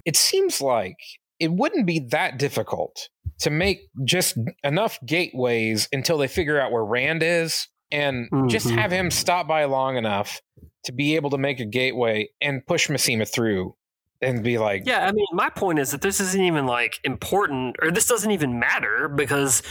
It 0.04 0.16
seems 0.16 0.60
like 0.60 0.96
it 1.38 1.52
wouldn't 1.52 1.86
be 1.86 2.00
that 2.10 2.38
difficult 2.38 3.08
to 3.40 3.50
make 3.50 3.80
just 4.04 4.36
enough 4.62 4.98
gateways 5.06 5.88
until 5.92 6.18
they 6.18 6.28
figure 6.28 6.60
out 6.60 6.70
where 6.72 6.84
Rand 6.84 7.22
is 7.22 7.68
and 7.90 8.28
just 8.48 8.66
Mhm. 8.68 8.78
have 8.78 8.90
him 8.92 9.10
stop 9.10 9.48
by 9.48 9.64
long 9.64 9.96
enough 9.96 10.40
to 10.84 10.92
be 10.92 11.16
able 11.16 11.30
to 11.30 11.38
make 11.38 11.58
a 11.60 11.64
gateway 11.64 12.28
and 12.40 12.64
push 12.66 12.88
Masema 12.88 13.28
through 13.28 13.74
and 14.22 14.42
be 14.42 14.58
like, 14.58 14.82
Yeah, 14.86 15.06
I 15.06 15.12
mean, 15.12 15.26
my 15.32 15.48
point 15.50 15.78
is 15.78 15.90
that 15.92 16.00
this 16.02 16.20
isn't 16.20 16.42
even 16.42 16.66
like 16.66 16.98
important, 17.04 17.76
or 17.82 17.90
this 17.90 18.06
doesn't 18.06 18.30
even 18.30 18.58
matter 18.58 19.08
because 19.08 19.62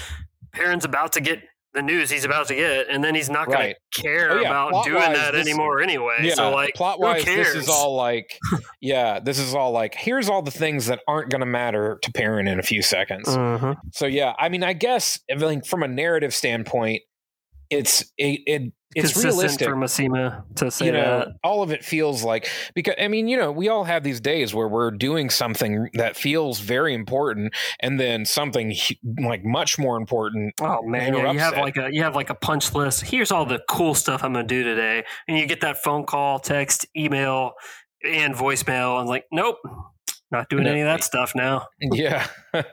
Perrin's 0.54 0.86
about 0.86 1.14
to 1.14 1.22
get 1.22 1.40
the 1.76 1.82
news 1.84 2.10
he's 2.10 2.26
about 2.26 2.48
to 2.48 2.56
get, 2.56 2.90
and 2.90 3.04
then 3.04 3.14
he's 3.14 3.30
not 3.30 3.46
going 3.46 3.60
Right. 3.60 3.76
to 3.94 4.02
care 4.02 4.32
Oh, 4.32 4.42
yeah, 4.42 4.48
about 4.50 4.84
doing 4.84 4.98
plot-wise, 4.98 5.18
that 5.18 5.32
this- 5.34 5.46
anymore 5.48 5.82
anyway. 5.82 6.18
yeah, 6.24 6.34
so, 6.34 6.50
like, 6.50 6.74
plot 6.74 7.00
wise 7.00 7.24
this 7.24 7.54
is 7.54 7.70
all 7.70 7.96
like, 7.96 8.40
yeah, 8.82 9.20
this 9.20 9.38
is 9.38 9.54
all 9.54 9.70
like, 9.72 9.94
here's 9.94 10.30
all 10.30 10.42
the 10.42 10.50
things 10.50 10.88
that 10.88 11.02
aren't 11.08 11.30
going 11.30 11.42
to 11.42 11.46
matter 11.46 12.00
to 12.02 12.12
Perrin 12.12 12.48
in 12.48 12.58
a 12.60 12.64
few 12.64 12.82
seconds. 12.82 13.28
Mhm. 13.30 13.78
So 13.94 14.08
yeah, 14.08 14.34
I 14.40 14.50
mean, 14.50 14.64
I 14.64 14.74
guess 14.74 15.20
think 15.30 15.64
from 15.68 15.84
a 15.84 15.88
narrative 15.88 16.34
standpoint, 16.34 17.04
it's 17.70 18.02
it, 18.18 18.42
it 18.48 18.74
it's 18.96 19.16
realistic. 19.24 19.68
for 19.68 19.76
Masema 19.76 20.44
to 20.56 20.72
say 20.72 20.88
you 20.88 20.92
know, 20.92 21.20
that. 21.20 21.28
all 21.44 21.62
of 21.62 21.72
it 21.72 21.84
feels 21.86 22.24
like 22.24 22.50
because 22.74 22.96
I 23.00 23.08
mean, 23.08 23.28
you 23.28 23.38
know, 23.38 23.52
we 23.52 23.70
all 23.70 23.84
have 23.84 24.04
these 24.04 24.20
days 24.20 24.54
where 24.54 24.68
we're 24.68 24.92
doing 24.92 25.30
something 25.30 25.90
that 25.94 26.18
feels 26.18 26.60
very 26.60 26.94
important, 26.94 27.54
and 27.80 28.00
then 28.00 28.26
something 28.26 28.76
like 29.20 29.44
much 29.46 29.78
more 29.78 29.98
important. 29.98 30.54
Oh 30.62 30.82
man, 30.82 31.14
yeah, 31.14 31.32
you're 31.32 31.40
have 31.40 31.58
like 31.58 31.78
a 31.78 31.90
you 31.92 32.04
have 32.04 32.16
like 32.16 32.30
a 32.30 32.36
punch 32.36 32.74
list. 32.74 33.02
Here's 33.02 33.32
all 33.32 33.46
the 33.46 33.62
cool 33.70 33.94
stuff 33.94 34.24
I'm 34.24 34.34
gonna 34.34 34.48
do 34.48 34.64
today, 34.64 35.04
and 35.28 35.38
you 35.38 35.46
get 35.46 35.62
that 35.62 35.78
phone 35.84 36.06
call, 36.06 36.40
text, 36.40 36.86
email, 36.98 37.54
and 38.04 38.34
voicemail, 38.34 39.00
and 39.00 39.08
like, 39.08 39.26
nope, 39.32 39.58
not 40.32 40.50
doing 40.50 40.64
No. 40.64 40.72
any 40.72 40.82
of 40.82 40.86
that 40.88 41.04
stuff 41.04 41.34
now. 41.36 41.68
Yeah, 41.80 42.28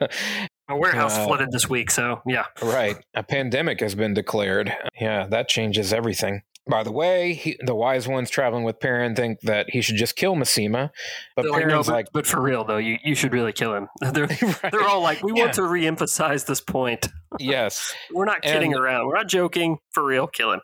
My 0.67 0.75
warehouse 0.75 1.17
Uh, 1.17 1.25
flooded 1.25 1.51
this 1.51 1.69
week, 1.69 1.89
so 1.91 2.21
yeah. 2.27 2.45
right. 2.61 2.97
A 3.15 3.23
pandemic 3.23 3.79
has 3.79 3.95
been 3.95 4.13
declared. 4.13 4.75
Yeah, 4.99 5.27
that 5.27 5.47
changes 5.47 5.93
everything. 5.93 6.41
By 6.69 6.83
the 6.83 6.91
way, 6.91 7.31
he, 7.33 7.55
the 7.65 7.73
wise 7.73 8.09
ones 8.09 8.29
traveling 8.29 8.65
with 8.65 8.81
Perrin 8.81 9.15
think 9.15 9.39
that 9.43 9.69
he 9.69 9.79
should 9.81 9.95
just 9.95 10.17
kill 10.17 10.35
Masema, 10.35 10.89
but 11.37 11.45
no, 11.45 11.53
Perrin's 11.53 11.87
but, 11.87 11.93
like, 11.93 12.07
but 12.11 12.27
for 12.27 12.41
real 12.41 12.65
though, 12.65 12.75
you, 12.75 12.97
you 13.05 13.15
should 13.15 13.31
really 13.31 13.53
kill 13.53 13.73
him. 13.73 13.87
They're 14.11 14.27
right. 14.41 14.71
they're 14.73 14.81
all 14.83 14.99
like, 15.01 15.23
we 15.23 15.31
Yeah. 15.33 15.43
want 15.43 15.53
to 15.53 15.61
reemphasize 15.61 16.45
this 16.45 16.59
point. 16.59 17.07
yes, 17.39 17.93
We're 18.13 18.25
not 18.25 18.41
kidding 18.41 18.73
And- 18.73 18.81
around. 18.83 19.07
We're 19.07 19.15
not 19.15 19.29
joking. 19.29 19.77
For 19.93 20.03
real, 20.05 20.27
kill 20.27 20.51
him. 20.51 20.61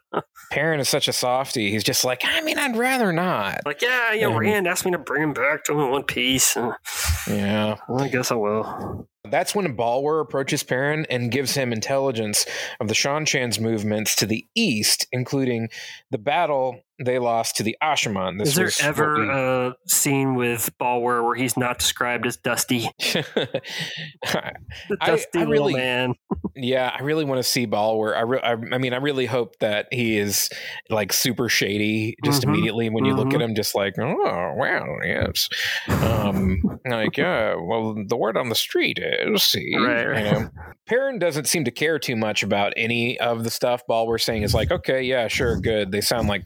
Perrin 0.51 0.81
is 0.81 0.89
such 0.89 1.07
a 1.07 1.13
softie. 1.13 1.71
He's 1.71 1.85
just 1.85 2.03
like, 2.03 2.23
I 2.25 2.41
mean, 2.41 2.57
I'd 2.59 2.75
rather 2.75 3.13
not. 3.13 3.61
Like, 3.65 3.81
yeah, 3.81 4.11
yeah. 4.11 4.27
And- 4.27 4.37
Rand 4.37 4.67
asked 4.67 4.83
me 4.83 4.91
to 4.91 4.97
bring 4.97 5.23
him 5.23 5.31
back 5.33 5.63
to 5.63 5.71
him 5.71 5.79
in 5.79 5.89
one 5.89 6.03
piece. 6.03 6.57
Uh, 6.57 6.73
Yeah. 7.29 7.77
I 7.97 8.09
guess 8.09 8.29
I 8.29 8.35
will. 8.35 9.07
That's 9.29 9.55
when 9.55 9.77
Balwer 9.77 10.21
approaches 10.21 10.63
Perrin 10.63 11.05
and 11.09 11.31
gives 11.31 11.55
him 11.55 11.71
intelligence 11.71 12.45
of 12.81 12.89
the 12.89 12.95
Seanchan's 12.95 13.57
movements 13.57 14.15
to 14.17 14.25
the 14.25 14.45
east, 14.53 15.07
including 15.13 15.69
the 16.12 16.17
battle 16.17 16.81
they 17.03 17.19
lost 17.19 17.56
to 17.58 17.63
the 17.63 17.75
Ashaman. 17.82 18.39
This 18.39 18.49
Is 18.49 18.56
there 18.79 18.88
ever 18.89 19.19
we- 19.19 19.29
a 19.29 19.73
scene 19.88 20.36
with 20.36 20.69
Balwer 20.79 21.23
where 21.23 21.36
he's 21.36 21.56
not 21.58 21.79
described 21.79 22.25
as 22.27 22.38
Dusty? 22.38 22.88
The 24.89 24.97
I- 25.01 25.08
Dusty 25.08 25.39
I 25.39 25.43
little 25.45 25.51
really- 25.53 25.73
man. 25.75 26.13
yeah, 26.56 26.95
I 26.97 27.01
really 27.03 27.25
want 27.25 27.39
to 27.39 27.43
see 27.43 27.65
Balwer. 27.67 28.15
I, 28.15 28.21
re- 28.21 28.41
I, 28.41 28.51
I 28.53 28.77
mean, 28.77 28.93
I 28.93 28.97
really 28.97 29.25
hope 29.25 29.58
that 29.60 29.88
he 29.91 30.17
is 30.17 30.49
like 30.89 31.13
super 31.13 31.49
shady 31.49 32.15
just 32.23 32.43
Mhm. 32.43 32.49
immediately 32.49 32.89
when 32.89 33.06
you 33.06 33.15
look 33.15 33.29
Mhm. 33.29 33.36
at 33.36 33.41
him, 33.41 33.56
just 33.56 33.75
like, 33.75 33.93
oh, 33.99 34.53
wow, 34.56 34.86
yes. 35.03 35.49
Um, 35.88 36.62
like, 36.86 37.17
yeah, 37.17 37.56
well, 37.56 37.95
the 38.08 38.17
word 38.17 38.38
on 38.38 38.49
the 38.49 38.56
street 38.56 38.99
is, 39.01 39.43
see, 39.43 39.73
Right, 39.75 40.03
right. 40.08 40.25
you 40.25 40.32
know. 40.32 40.49
Perrin 40.86 41.17
doesn't 41.17 41.45
seem 41.47 41.63
to 41.63 41.71
care 41.71 41.97
too 41.97 42.15
much 42.15 42.43
about 42.43 42.73
any 42.75 43.17
of 43.19 43.43
the 43.45 43.49
stuff 43.49 43.82
Balwer's 43.89 44.23
saying 44.23 44.43
is 44.43 44.53
like, 44.53 44.69
okay, 44.69 45.01
yeah, 45.01 45.27
sure, 45.29 45.58
good. 45.60 45.91
They 45.91 46.01
sound 46.01 46.27
like 46.27 46.43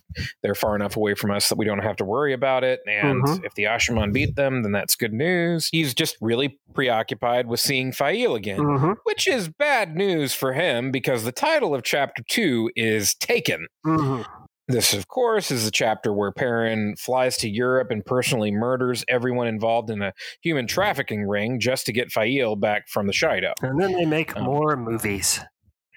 they're 0.48 0.56
far 0.56 0.78
enough 0.78 0.96
away 0.96 1.14
from 1.14 1.30
us 1.30 1.50
that 1.50 1.58
we 1.58 1.66
don't 1.66 1.80
have 1.84 1.98
to 1.98 2.06
worry 2.06 2.32
about 2.32 2.64
it. 2.64 2.80
And 2.88 3.22
Mhm. 3.22 3.44
if 3.44 3.54
the 3.56 3.66
Asha'man 3.66 4.14
beat 4.14 4.38
them, 4.38 4.64
then 4.64 4.72
that's 4.72 4.96
good 4.96 5.12
news. 5.12 5.68
He's 5.74 5.94
just 5.94 6.16
really 6.22 6.58
preoccupied 6.74 7.48
with 7.48 7.60
seeing 7.60 7.92
Faile 7.92 8.34
again 8.36 8.60
hmm 8.60 8.92
which 9.04 9.28
is 9.28 9.50
bad 9.50 9.96
news 9.96 10.34
for 10.34 10.54
him 10.54 10.92
because 10.92 11.24
the 11.24 11.32
title 11.32 11.74
of 11.76 11.84
chapter 11.84 12.24
two 12.30 12.70
is 12.78 13.14
Taken. 13.16 13.68
hmm 13.84 14.22
This, 14.70 14.94
of 14.94 15.08
course, 15.10 15.50
is 15.52 15.66
the 15.66 15.72
chapter 15.72 16.14
where 16.14 16.32
Perrin 16.32 16.96
flies 16.98 17.36
to 17.38 17.50
Europe 17.50 17.90
and 17.92 18.06
personally 18.06 18.52
murders 18.52 19.04
everyone 19.10 19.48
involved 19.48 19.90
in 19.90 20.02
a 20.02 20.14
human 20.42 20.66
trafficking 20.68 21.26
ring 21.28 21.60
just 21.60 21.86
to 21.88 21.94
get 21.94 22.10
Faile 22.12 22.56
back 22.56 22.88
from 22.88 23.08
the 23.08 23.14
Shaido. 23.14 23.52
And 23.62 23.80
then 23.82 23.92
they 23.94 24.06
make 24.06 24.36
Um, 24.38 24.44
more 24.44 24.78
movies. 24.78 25.42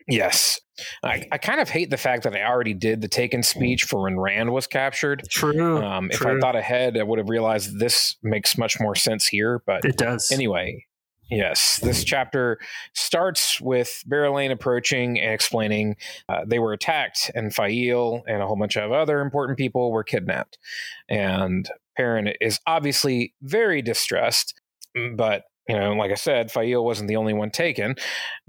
Yes. 0.08 0.60
I, 1.02 1.26
I 1.30 1.38
kind 1.38 1.60
of 1.60 1.68
hate 1.68 1.90
the 1.90 1.96
fact 1.96 2.22
that 2.22 2.34
I 2.34 2.44
already 2.44 2.74
did 2.74 3.00
the 3.00 3.08
Taken 3.08 3.42
speech 3.42 3.84
for 3.84 4.02
when 4.04 4.18
Rand 4.18 4.52
was 4.52 4.66
captured. 4.66 5.22
True. 5.28 5.78
Um, 5.82 6.10
if 6.10 6.24
I 6.24 6.38
thought 6.38 6.56
ahead, 6.56 6.96
I 6.96 7.02
would 7.02 7.18
have 7.18 7.28
realized 7.28 7.78
this 7.78 8.16
makes 8.22 8.56
much 8.56 8.80
more 8.80 8.94
sense 8.94 9.26
here, 9.26 9.62
but 9.66 9.84
it 9.84 9.96
does. 9.96 10.30
Anyway, 10.32 10.86
yes, 11.30 11.78
this 11.82 12.02
chapter 12.02 12.58
starts 12.94 13.60
with 13.60 14.02
Berelain 14.08 14.50
approaching 14.50 15.20
and 15.20 15.32
explaining 15.32 15.96
uh, 16.28 16.44
they 16.46 16.58
were 16.58 16.72
attacked, 16.72 17.30
and 17.34 17.54
Faile 17.54 18.22
and 18.26 18.42
a 18.42 18.46
whole 18.46 18.56
bunch 18.56 18.76
of 18.76 18.90
other 18.90 19.20
important 19.20 19.58
people 19.58 19.92
were 19.92 20.04
kidnapped. 20.04 20.58
And 21.08 21.68
Perrin 21.96 22.32
is 22.40 22.58
obviously 22.66 23.34
very 23.42 23.82
distressed, 23.82 24.54
but 25.14 25.44
you 25.68 25.78
know, 25.78 25.92
like 25.92 26.10
I 26.10 26.16
said, 26.16 26.50
Faile 26.50 26.84
wasn't 26.84 27.08
the 27.08 27.16
only 27.16 27.34
one 27.34 27.50
taken. 27.50 27.94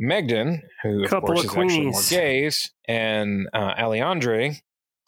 Maighdin, 0.02 0.62
who 0.84 1.04
of 1.04 1.10
Couple 1.10 1.28
course 1.28 1.39
of 1.41 1.45
is 1.45 1.58
actually 1.58 1.91
Morgase, 1.91 2.69
and 2.88 3.47
uh, 3.54 3.76
Alliandre, 3.76 4.58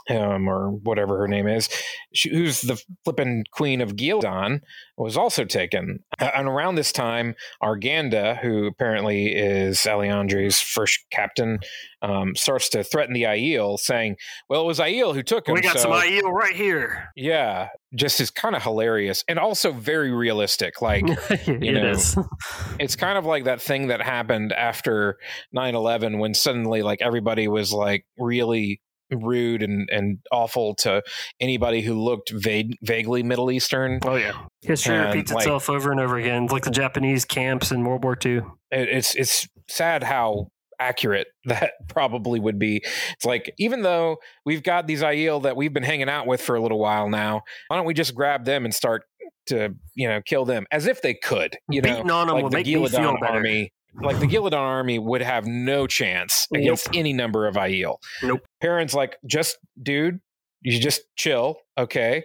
um, 0.10 0.50
or 0.50 0.70
whatever 0.70 1.18
her 1.20 1.28
name 1.28 1.48
is, 1.48 1.70
she, 2.14 2.30
who's 2.30 2.62
the 2.62 2.82
flippin' 3.06 3.46
queen 3.52 3.80
of 3.82 3.96
Ghealdan, 3.96 4.60
was 4.98 5.16
also 5.16 5.46
taken. 5.46 6.04
Uh, 6.20 6.30
And 6.36 6.48
around 6.48 6.76
this 6.76 6.92
time, 6.92 7.36
Arganda, 7.64 8.38
who 8.40 8.68
apparently 8.68 9.34
is 9.34 9.80
Alliandre's 9.80 10.60
first 10.60 11.06
captain, 11.10 11.60
um, 12.02 12.36
starts 12.36 12.70
to 12.70 12.84
threaten 12.84 13.14
the 13.14 13.24
Aiel, 13.24 13.80
saying, 13.80 14.18
"Well, 14.50 14.62
it 14.64 14.68
was 14.68 14.80
Aiel 14.80 15.16
who 15.16 15.24
took 15.24 15.48
him." 15.48 15.56
we 15.56 15.62
got 15.62 15.78
so, 15.78 15.84
some 15.84 15.92
Aiel 15.94 16.32
right 16.32 16.56
here. 16.56 17.10
yeah, 17.16 17.70
just 17.96 18.20
is 18.20 18.30
kind 18.32 18.56
of 18.56 18.64
hilarious 18.64 19.24
and 19.28 19.38
also 19.40 19.72
very 19.72 20.12
realistic. 20.12 20.82
Like 20.82 21.04
it 21.30 21.74
know, 21.74 21.92
is. 21.92 22.18
it's 22.80 22.96
kind 22.96 23.18
of 23.18 23.26
like 23.26 23.44
that 23.46 23.62
thing 23.62 23.88
that 23.88 24.02
happened 24.02 24.52
after 24.54 25.18
9-11 25.56 26.20
when 26.20 26.34
suddenly 26.34 26.82
like 26.82 27.02
everybody 27.02 27.48
was 27.48 27.72
like 27.72 28.06
really 28.18 28.82
rude 29.12 29.62
and, 29.62 29.88
and 29.92 30.18
awful 30.32 30.74
to 30.74 31.04
anybody 31.40 31.82
who 31.82 32.02
looked 32.02 32.32
vague, 32.32 32.76
vaguely 32.82 33.22
middle 33.22 33.52
eastern 33.52 34.00
Oh 34.04 34.16
yeah. 34.16 34.34
History 34.62 34.96
And, 34.96 35.06
repeats 35.08 35.32
like- 35.32 35.44
itself 35.44 35.70
over 35.70 35.92
and 35.92 36.00
over 36.00 36.18
again. 36.18 36.46
It's 36.46 36.54
like 36.54 36.64
the 36.64 36.72
Japanese 36.72 37.26
camps 37.26 37.72
in 37.72 37.84
World 37.84 38.04
War 38.04 38.18
II. 38.26 38.38
it, 38.72 38.90
it's 38.90 39.16
it's 39.16 39.48
sad 39.68 40.04
how 40.04 40.48
accurate 40.84 41.28
that 41.46 41.72
probably 41.88 42.40
would 42.40 42.60
be 42.60 42.82
it's 43.14 43.26
like 43.26 43.54
even 43.58 43.82
though 43.82 44.18
we've 44.46 44.64
got 44.64 44.88
these 44.88 45.02
Aiel 45.02 45.42
that 45.44 45.56
we've 45.56 45.74
been 45.74 45.84
hanging 45.84 46.10
out 46.10 46.28
with 46.28 46.42
for 46.42 46.56
a 46.56 46.62
little 46.62 46.80
while 46.80 47.10
now 47.10 47.42
why 47.68 47.78
don't 47.78 47.86
we 47.86 47.94
just 47.94 48.14
grab 48.16 48.46
them 48.46 48.66
and 48.66 48.74
start 48.74 49.04
to 49.48 49.76
you 49.96 50.08
know 50.08 50.22
kill 50.26 50.46
them 50.46 50.66
as 50.72 50.86
if 50.88 51.02
they 51.02 51.14
could 51.14 51.58
you 51.70 51.82
know 51.82 51.90
Beating 51.96 52.12
on 52.12 52.28
them 52.28 52.36
like 52.36 52.44
will 52.44 52.50
the 52.50 52.58
make 52.58 52.66
me 52.68 52.74
feel 52.88 53.14
better. 53.20 53.26
army 53.26 53.72
like 54.02 54.20
the 54.20 54.26
Ghealdan 54.28 54.54
army 54.54 55.00
would 55.00 55.22
have 55.22 55.46
no 55.46 55.88
chance 55.88 56.48
Nope. 56.52 56.62
against 56.62 56.90
any 56.94 57.14
number 57.14 57.48
of 57.48 57.56
Aiel. 57.56 57.98
Nope. 58.24 58.42
Perrin's 58.62 58.94
like, 58.96 59.18
just 59.26 59.58
dude, 59.82 60.20
you 60.62 60.80
just 60.80 61.02
chill. 61.16 61.58
Okay. 61.78 62.24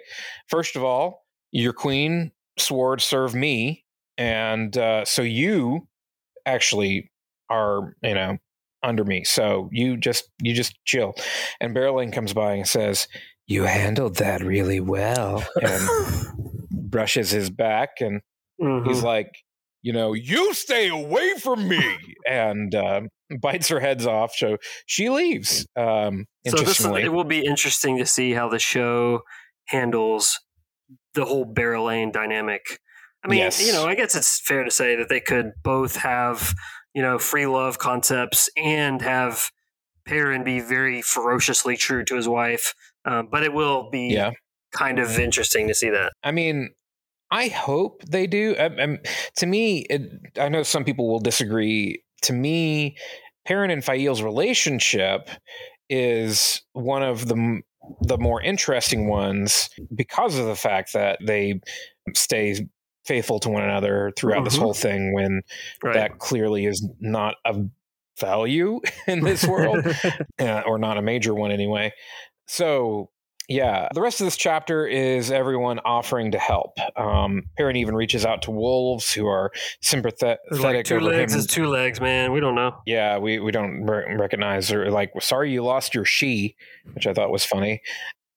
First 0.49 0.77
of 0.77 0.85
all, 0.85 1.27
your 1.51 1.73
queen 1.73 2.33
swore 2.59 2.97
to 2.97 3.05
serve 3.05 3.35
me. 3.35 3.85
And 4.17 4.77
uh, 4.77 5.05
so 5.05 5.23
you 5.23 5.87
actually 6.47 7.11
are, 7.51 7.95
you 8.03 8.15
know, 8.15 8.39
under 8.83 9.05
me. 9.05 9.25
So 9.25 9.69
you 9.73 9.97
just 9.97 10.29
you 10.43 10.55
just 10.55 10.75
chill. 10.85 11.15
And 11.61 11.75
Berelain 11.75 12.13
comes 12.13 12.33
by 12.33 12.55
and 12.55 12.67
says, 12.69 13.09
You 13.47 13.65
handled 13.65 14.17
that 14.17 14.43
really 14.43 14.81
well. 14.81 15.45
And 15.61 15.89
brushes 16.71 17.31
his 17.31 17.51
back 17.51 18.01
and 18.01 18.23
Mhm. 18.61 18.87
he's 18.89 19.05
like 19.05 19.31
you 19.83 19.93
know, 19.93 20.13
you 20.13 20.53
stay 20.55 20.89
away 20.89 21.35
from 21.39 21.69
me, 21.69 21.81
and 22.27 22.75
uh, 22.75 23.03
bites 23.41 23.69
her 23.69 23.81
heads 23.81 24.07
off. 24.07 24.35
So 24.35 24.57
she 24.87 25.09
leaves. 25.09 25.67
Um, 25.77 26.27
so 26.47 26.57
this 26.57 26.85
it 26.85 27.13
will 27.13 27.25
be 27.25 27.45
interesting 27.45 27.99
to 27.99 28.07
see 28.07 28.33
how 28.33 28.49
the 28.49 28.59
show 28.59 29.21
handles 29.67 30.41
the 31.15 31.25
whole 31.25 31.51
Lane 31.57 32.11
dynamic. 32.11 32.63
I 33.25 33.29
mean, 33.29 33.39
yes. 33.39 33.67
you 33.67 33.73
know, 33.73 33.87
I 33.87 33.95
guess 33.95 34.15
it's 34.15 34.41
fair 34.41 34.65
to 34.65 34.71
say 34.71 34.97
that 34.97 35.09
they 35.09 35.21
could 35.21 35.53
both 35.63 35.97
have, 35.97 36.55
you 36.99 37.05
know, 37.05 37.17
free 37.17 37.47
love 37.47 37.79
concepts 37.79 38.51
and 38.57 39.01
have 39.03 39.53
Perrin 40.05 40.43
be 40.43 40.59
very 40.59 41.01
ferociously 41.01 41.77
true 41.77 42.05
to 42.05 42.17
his 42.17 42.27
wife. 42.27 42.75
Um, 43.05 43.29
but 43.31 43.45
it 43.45 43.53
will 43.53 43.89
be 43.89 44.09
yeah. 44.09 44.33
kind 44.73 44.99
of 44.99 45.07
mm-hmm. 45.07 45.21
interesting 45.21 45.69
to 45.69 45.77
see 45.77 45.91
that. 45.91 46.13
I 46.25 46.33
mean, 46.33 46.71
I 47.31 47.47
hope 47.47 48.03
they 48.03 48.27
do. 48.27 48.57
I, 48.59 48.65
I, 48.65 48.99
to 49.37 49.47
me, 49.47 49.87
it, 49.89 50.11
I 50.41 50.49
know 50.49 50.65
some 50.65 50.85
people 50.85 51.09
will 51.09 51.21
disagree. 51.21 52.03
To 52.23 52.33
me, 52.33 52.97
Perrin 53.47 53.71
and 53.71 53.85
Faile's 53.85 54.21
relationship 54.21 55.31
is 55.89 56.63
one 56.73 57.05
of 57.05 57.29
the 57.29 57.61
the 58.01 58.19
more 58.19 58.43
interesting 58.43 59.09
ones 59.09 59.71
because 59.95 60.37
of 60.37 60.47
the 60.47 60.57
fact 60.57 60.95
that 60.95 61.21
they 61.25 61.61
stay 62.13 62.67
faithful 63.09 63.41
to 63.41 63.49
one 63.49 63.63
another 63.63 64.13
throughout 64.17 64.37
mm-hmm. 64.37 64.45
this 64.45 64.57
whole 64.57 64.75
thing 64.75 65.15
when 65.15 65.43
right. 65.83 65.95
that 65.95 66.19
clearly 66.19 66.67
is 66.67 66.87
not 67.01 67.37
a 67.45 67.65
value 68.21 68.81
in 69.07 69.21
this 69.21 69.45
world 69.47 69.85
uh, 70.39 70.63
or 70.67 70.79
not 70.79 70.99
a 70.99 71.03
major 71.03 71.35
one 71.35 71.51
anyway 71.51 71.93
so 72.47 73.11
yeah, 73.49 73.89
the 73.95 74.03
rest 74.03 74.21
of 74.21 74.27
this 74.27 74.37
chapter 74.37 74.87
is 74.87 75.31
everyone 75.31 75.79
offering 75.79 76.33
to 76.33 76.39
help. 76.39 76.79
Um, 76.97 77.45
Perrin 77.57 77.77
even 77.77 77.95
reaches 77.95 78.27
out 78.27 78.43
to 78.43 78.51
wolves 78.51 79.11
who 79.11 79.27
are 79.27 79.51
sympathetic. 79.81 80.39
Like 80.51 80.85
two 80.85 81.01
legs 81.01 81.33
him. 81.33 81.41
is 81.41 81.47
two 81.47 81.67
legs, 81.67 81.99
man. 81.99 82.33
We 82.33 82.41
don't 82.41 82.55
know. 82.55 82.77
Yeah, 82.85 83.17
we, 83.17 83.39
we 83.39 83.51
don't 83.51 83.87
re- 83.87 84.15
recognize 84.17 84.71
or 84.71 84.91
like, 84.91 85.13
sorry 85.21 85.51
you 85.51 85.65
lost 85.65 85.95
your 85.95 86.05
she, 86.05 86.57
which 86.93 87.07
I 87.07 87.15
thought 87.15 87.31
was 87.31 87.43
funny, 87.43 87.81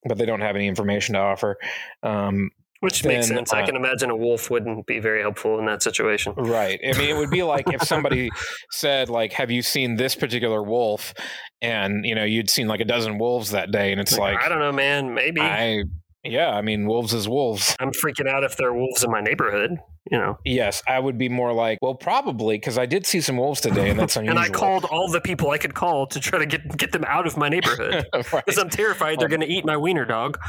but 0.06 0.18
they 0.18 0.26
don't 0.26 0.40
have 0.40 0.56
any 0.56 0.68
information 0.68 1.16
to 1.16 1.20
offer. 1.20 1.58
Um, 2.04 2.50
which 2.82 3.04
then, 3.04 3.14
makes 3.14 3.28
sense. 3.28 3.54
Uh, 3.54 3.58
I 3.58 3.66
can 3.66 3.76
imagine 3.76 4.10
a 4.10 4.16
wolf 4.16 4.50
wouldn't 4.50 4.86
be 4.86 5.00
very 5.00 5.22
helpful 5.22 5.58
in 5.60 5.66
that 5.68 5.82
situation. 5.82 6.34
Right. 6.36 6.80
I 6.84 6.98
mean, 6.98 7.10
it 7.10 7.18
would 7.18 7.30
be 7.30 7.44
like 7.44 7.72
if 7.72 7.84
somebody 7.84 8.30
said, 8.72 9.08
like, 9.10 9.34
have 9.34 9.50
you 9.50 9.62
seen 9.62 9.96
this 9.96 10.16
particular 10.16 10.62
wolf? 10.62 11.14
And, 11.62 12.06
you 12.06 12.16
know, 12.16 12.24
you'd 12.24 12.50
seen 12.50 12.68
like 12.68 12.80
a 12.80 12.86
dozen 12.86 13.18
wolves 13.18 13.52
that 13.52 13.72
day. 13.72 13.92
And 13.92 14.02
it's 14.02 14.18
like, 14.18 14.36
like 14.36 14.44
I 14.44 14.50
don't 14.50 14.60
know, 14.60 14.72
man. 14.72 15.14
Maybe. 15.14 15.42
I, 15.42 15.84
yeah. 16.24 16.50
I 16.50 16.62
mean, 16.62 16.88
wolves 16.88 17.14
is 17.14 17.30
wolves. 17.30 17.76
I'm 17.80 17.92
freaking 17.92 18.28
out 18.28 18.44
if 18.44 18.58
there 18.58 18.70
are 18.70 18.76
wolves 18.76 19.04
in 19.04 19.12
my 19.12 19.22
neighborhood 19.22 19.78
you 20.10 20.18
know. 20.18 20.40
Yes, 20.46 20.82
I 20.88 21.00
would 21.00 21.18
be 21.18 21.30
more 21.30 21.54
like, 21.54 21.78
well, 21.82 21.94
probably 21.94 22.58
because 22.58 22.78
I 22.78 22.86
did 22.86 23.06
see 23.06 23.22
some 23.22 23.38
wolves 23.38 23.62
today, 23.62 23.90
and 23.90 24.00
that's 24.00 24.16
unusual. 24.16 24.38
and 24.44 24.46
I 24.46 24.50
called 24.50 24.86
all 24.86 25.10
the 25.10 25.22
people 25.22 25.52
I 25.52 25.58
could 25.58 25.76
call 25.76 26.08
to 26.08 26.20
try 26.20 26.40
to 26.40 26.46
get 26.46 26.78
get 26.78 26.92
them 26.92 27.04
out 27.06 27.28
of 27.28 27.38
my 27.38 27.50
neighborhood 27.50 28.08
because 28.12 28.34
right. 28.34 28.60
I'm 28.60 28.70
terrified 28.70 29.20
they're 29.20 29.28
going 29.28 29.42
to 29.42 29.48
eat 29.48 29.66
my 29.66 29.78
wiener 29.78 30.06
dog. 30.06 30.40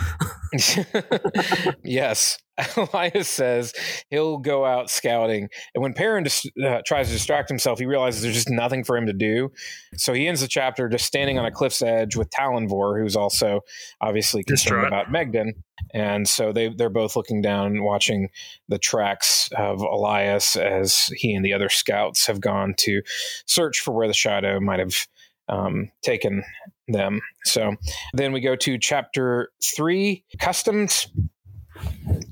yes, 1.84 2.38
Elyas 2.60 3.24
says 3.24 3.72
he'll 4.10 4.38
go 4.38 4.64
out 4.64 4.90
scouting, 4.90 5.48
and 5.74 5.82
when 5.82 5.94
Perrin 5.94 6.24
dis- 6.24 6.46
uh, 6.62 6.80
tries 6.86 7.08
to 7.08 7.14
distract 7.14 7.48
himself, 7.48 7.78
he 7.78 7.86
realizes 7.86 8.22
there's 8.22 8.34
just 8.34 8.50
nothing 8.50 8.84
for 8.84 8.96
him 8.96 9.06
to 9.06 9.12
do. 9.12 9.50
So 9.96 10.12
he 10.12 10.28
ends 10.28 10.42
the 10.42 10.48
chapter 10.48 10.88
just 10.88 11.06
standing 11.06 11.38
on 11.38 11.46
a 11.46 11.50
cliff's 11.50 11.80
edge 11.80 12.14
with 12.14 12.30
Tallanvor, 12.30 13.00
who's 13.00 13.16
also 13.16 13.60
obviously 14.00 14.44
concerned 14.44 14.86
about 14.86 15.06
Maighdin. 15.06 15.52
And 15.94 16.28
so 16.28 16.52
they 16.52 16.68
they're 16.68 16.90
both 16.90 17.16
looking 17.16 17.40
down, 17.40 17.82
watching 17.82 18.28
the 18.68 18.78
tracks 18.78 19.48
of 19.56 19.78
Elyas 19.78 20.56
as 20.56 21.06
he 21.16 21.34
and 21.34 21.44
the 21.44 21.54
other 21.54 21.68
scouts 21.68 22.26
have 22.26 22.40
gone 22.40 22.74
to 22.78 23.02
search 23.46 23.80
for 23.80 23.92
where 23.92 24.08
the 24.08 24.14
shadow 24.14 24.60
might 24.60 24.78
have 24.78 25.06
um, 25.48 25.90
taken 26.02 26.44
them. 26.88 27.20
So 27.44 27.76
then 28.12 28.32
we 28.32 28.40
go 28.40 28.56
to 28.56 28.78
chapter 28.78 29.50
three, 29.76 30.24
customs. 30.38 31.08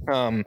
Um, 0.09 0.45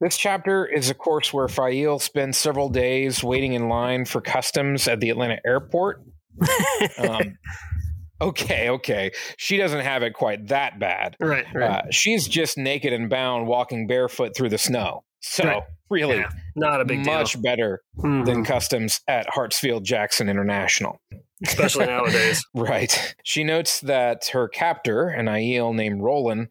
this 0.00 0.16
chapter 0.16 0.66
is, 0.66 0.90
of 0.90 0.98
course, 0.98 1.32
where 1.32 1.48
Faile 1.48 1.98
spends 1.98 2.36
several 2.36 2.68
days 2.68 3.22
waiting 3.22 3.52
in 3.52 3.68
line 3.68 4.04
for 4.04 4.20
customs 4.20 4.88
at 4.88 5.00
the 5.00 5.10
Atlanta 5.10 5.38
airport. 5.46 6.02
um, 6.98 7.38
okay, 8.20 8.68
okay. 8.70 9.12
She 9.36 9.56
doesn't 9.56 9.80
have 9.80 10.02
it 10.02 10.14
quite 10.14 10.48
that 10.48 10.80
bad. 10.80 11.16
Right, 11.20 11.46
right. 11.54 11.70
Uh, 11.70 11.82
she's 11.90 12.26
just 12.26 12.58
naked 12.58 12.92
and 12.92 13.08
bound 13.08 13.46
walking 13.46 13.86
barefoot 13.86 14.34
through 14.36 14.48
the 14.48 14.58
snow. 14.58 15.04
So, 15.20 15.44
right. 15.44 15.62
really, 15.88 16.16
yeah, 16.16 16.30
not 16.56 16.80
a 16.80 16.84
big 16.84 17.04
deal. 17.04 17.14
much 17.14 17.34
deal. 17.34 17.42
better 17.42 17.82
mm-hmm. 17.96 18.24
than 18.24 18.44
customs 18.44 19.00
at 19.06 19.28
Hartsfield 19.28 19.84
Jackson 19.84 20.28
International. 20.28 21.00
Especially 21.46 21.86
nowadays. 21.86 22.42
right. 22.54 23.14
She 23.22 23.44
notes 23.44 23.80
that 23.82 24.28
her 24.32 24.48
captor, 24.48 25.08
an 25.08 25.26
Aiel 25.26 25.72
named 25.74 26.02
Rolan, 26.02 26.48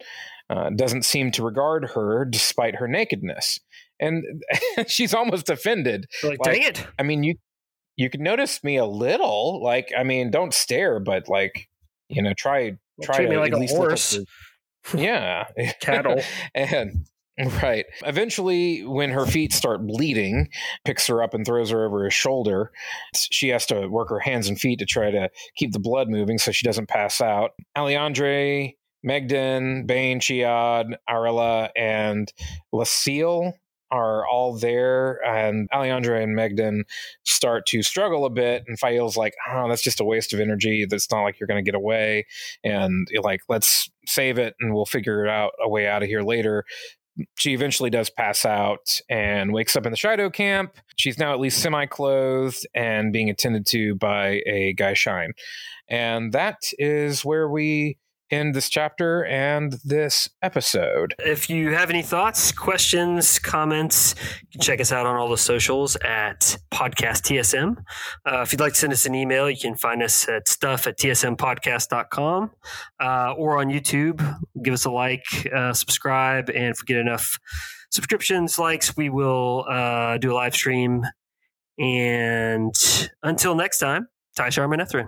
uh, 0.52 0.70
doesn't 0.72 1.06
seem 1.06 1.32
to 1.32 1.44
regard 1.44 1.92
her 1.96 2.26
despite 2.26 2.76
her 2.76 2.88
nakedness. 2.88 3.60
And 4.00 4.44
she's 4.88 5.14
almost 5.14 5.50
offended. 5.50 6.08
Like, 6.24 6.40
like, 6.40 6.54
dang 6.54 6.64
it. 6.64 6.88
I 7.00 7.04
mean, 7.04 7.24
you 7.24 7.36
you 7.96 8.10
can 8.10 8.22
notice 8.22 8.64
me 8.64 8.76
a 8.78 8.86
little. 8.86 9.64
Like, 9.64 9.92
I 9.98 10.04
mean, 10.04 10.30
don't 10.30 10.54
stare, 10.54 11.00
but 11.00 11.30
like, 11.30 11.70
you 12.10 12.22
know, 12.22 12.34
try 12.34 12.78
try 13.02 13.16
Treat 13.16 13.26
to 13.26 13.32
me 13.32 13.38
like 13.38 13.54
a 13.54 13.66
horse. 13.68 14.20
yeah, 14.94 15.46
cattle, 15.80 16.22
and 16.56 17.06
Right. 17.40 17.86
Eventually, 18.06 18.86
when 18.86 19.10
her 19.12 19.26
feet 19.26 19.54
start 19.54 19.88
bleeding, 19.88 20.50
picks 20.86 21.08
her 21.08 21.24
up 21.24 21.34
and 21.34 21.46
throws 21.46 21.70
her 21.72 21.86
over 21.86 22.04
his 22.04 22.14
shoulder. 22.14 22.72
She 23.16 23.50
has 23.50 23.66
to 23.68 23.88
work 23.88 24.10
her 24.10 24.20
hands 24.20 24.48
and 24.48 24.60
feet 24.60 24.80
to 24.80 24.86
try 24.86 25.10
to 25.10 25.30
keep 25.56 25.72
the 25.72 25.80
blood 25.80 26.10
moving 26.10 26.38
so 26.38 26.52
she 26.52 26.68
doesn't 26.68 26.90
pass 26.90 27.22
out. 27.22 27.52
Alliandre, 27.76 28.76
Maighdin, 29.06 29.88
Bain, 29.88 30.20
Chiad, 30.20 30.96
Arrela, 31.10 31.70
and 31.76 32.32
Lacile 32.72 33.54
are 33.92 34.26
all 34.26 34.58
there, 34.58 35.20
and 35.26 35.70
Alliandre 35.72 36.24
and 36.24 36.38
Maighdin 36.38 36.84
start 37.26 37.66
to 37.68 37.84
struggle 37.84 38.26
a 38.26 38.30
bit, 38.30 38.64
and 38.68 38.80
Faile's 38.80 39.18
like, 39.18 39.34
"Oh, 39.50 39.68
that's 39.68 39.84
just 39.84 40.00
a 40.00 40.06
waste 40.06 40.34
of 40.34 40.40
energy. 40.40 40.86
That's 40.90 41.12
not 41.12 41.24
like 41.24 41.40
you're 41.40 41.48
going 41.48 41.64
to 41.64 41.70
get 41.70 41.76
away." 41.76 42.26
And 42.64 43.08
like, 43.22 43.42
let's 43.50 43.92
save 44.06 44.38
it, 44.38 44.56
and 44.60 44.74
we'll 44.74 44.86
figure 44.86 45.26
it 45.26 45.30
out 45.30 45.52
a 45.62 45.68
way 45.68 45.88
out 45.88 46.04
of 46.04 46.10
here 46.10 46.22
later. 46.22 46.64
She 47.38 47.54
eventually 47.54 47.90
does 47.90 48.10
pass 48.10 48.46
out 48.46 49.02
and 49.10 49.52
wakes 49.52 49.76
up 49.76 49.86
in 49.86 49.92
the 49.92 49.98
Shaido 49.98 50.32
camp. 50.32 50.78
She's 50.96 51.18
now 51.18 51.34
at 51.34 51.42
least 51.42 51.60
semi 51.62 51.86
clothed 51.86 52.66
and 52.74 53.12
being 53.12 53.30
attended 53.30 53.66
to 53.68 53.96
by 53.96 54.42
a 54.48 54.74
gai'shain. 54.78 55.32
And 55.90 56.32
that 56.32 56.60
is 56.80 57.26
where 57.26 57.50
we 57.50 57.98
end 58.32 58.56
this 58.56 58.70
chapter 58.70 59.26
and 59.26 59.74
this 59.84 60.30
episode. 60.42 61.14
If 61.20 61.50
you 61.50 61.74
have 61.74 61.90
any 61.90 62.02
thoughts, 62.02 62.52
questions, 62.52 63.40
comments, 63.40 64.16
you 64.42 64.48
can 64.54 64.62
check 64.62 64.80
us 64.80 64.92
out 64.92 65.06
on 65.06 65.16
all 65.16 65.30
the 65.30 65.38
socials 65.38 65.96
at 65.98 66.58
Podcast 66.72 67.24
TSM. 67.24 67.78
Uh, 68.26 68.42
if 68.42 68.52
you'd 68.52 68.62
like 68.62 68.74
to 68.74 68.80
send 68.80 68.94
us 68.94 69.06
an 69.06 69.14
email, 69.14 69.50
you 69.50 69.58
can 69.58 69.76
find 69.76 70.02
us 70.02 70.28
at 70.30 70.48
stuff 70.48 70.88
at 70.88 70.98
tsmpodcast.com 70.98 72.52
uh, 73.02 73.34
or 73.38 73.60
on 73.60 73.68
YouTube. 73.68 74.40
Give 74.64 74.74
us 74.74 74.86
a 74.86 74.92
like, 74.92 75.26
uh, 75.54 75.74
subscribe, 75.74 76.50
and 76.50 76.68
if 76.68 76.82
we 76.82 76.86
get 76.86 76.98
enough 76.98 77.38
subscriptions, 77.92 78.58
likes, 78.58 78.96
we 78.96 79.10
will 79.10 79.66
uh, 79.70 80.18
do 80.18 80.32
a 80.32 80.36
live 80.36 80.56
stream. 80.56 81.04
And 81.78 82.74
until 83.24 83.56
next 83.56 83.80
time, 83.80 84.08
Tai'shar 84.38 84.68
Manetheren. 84.68 85.08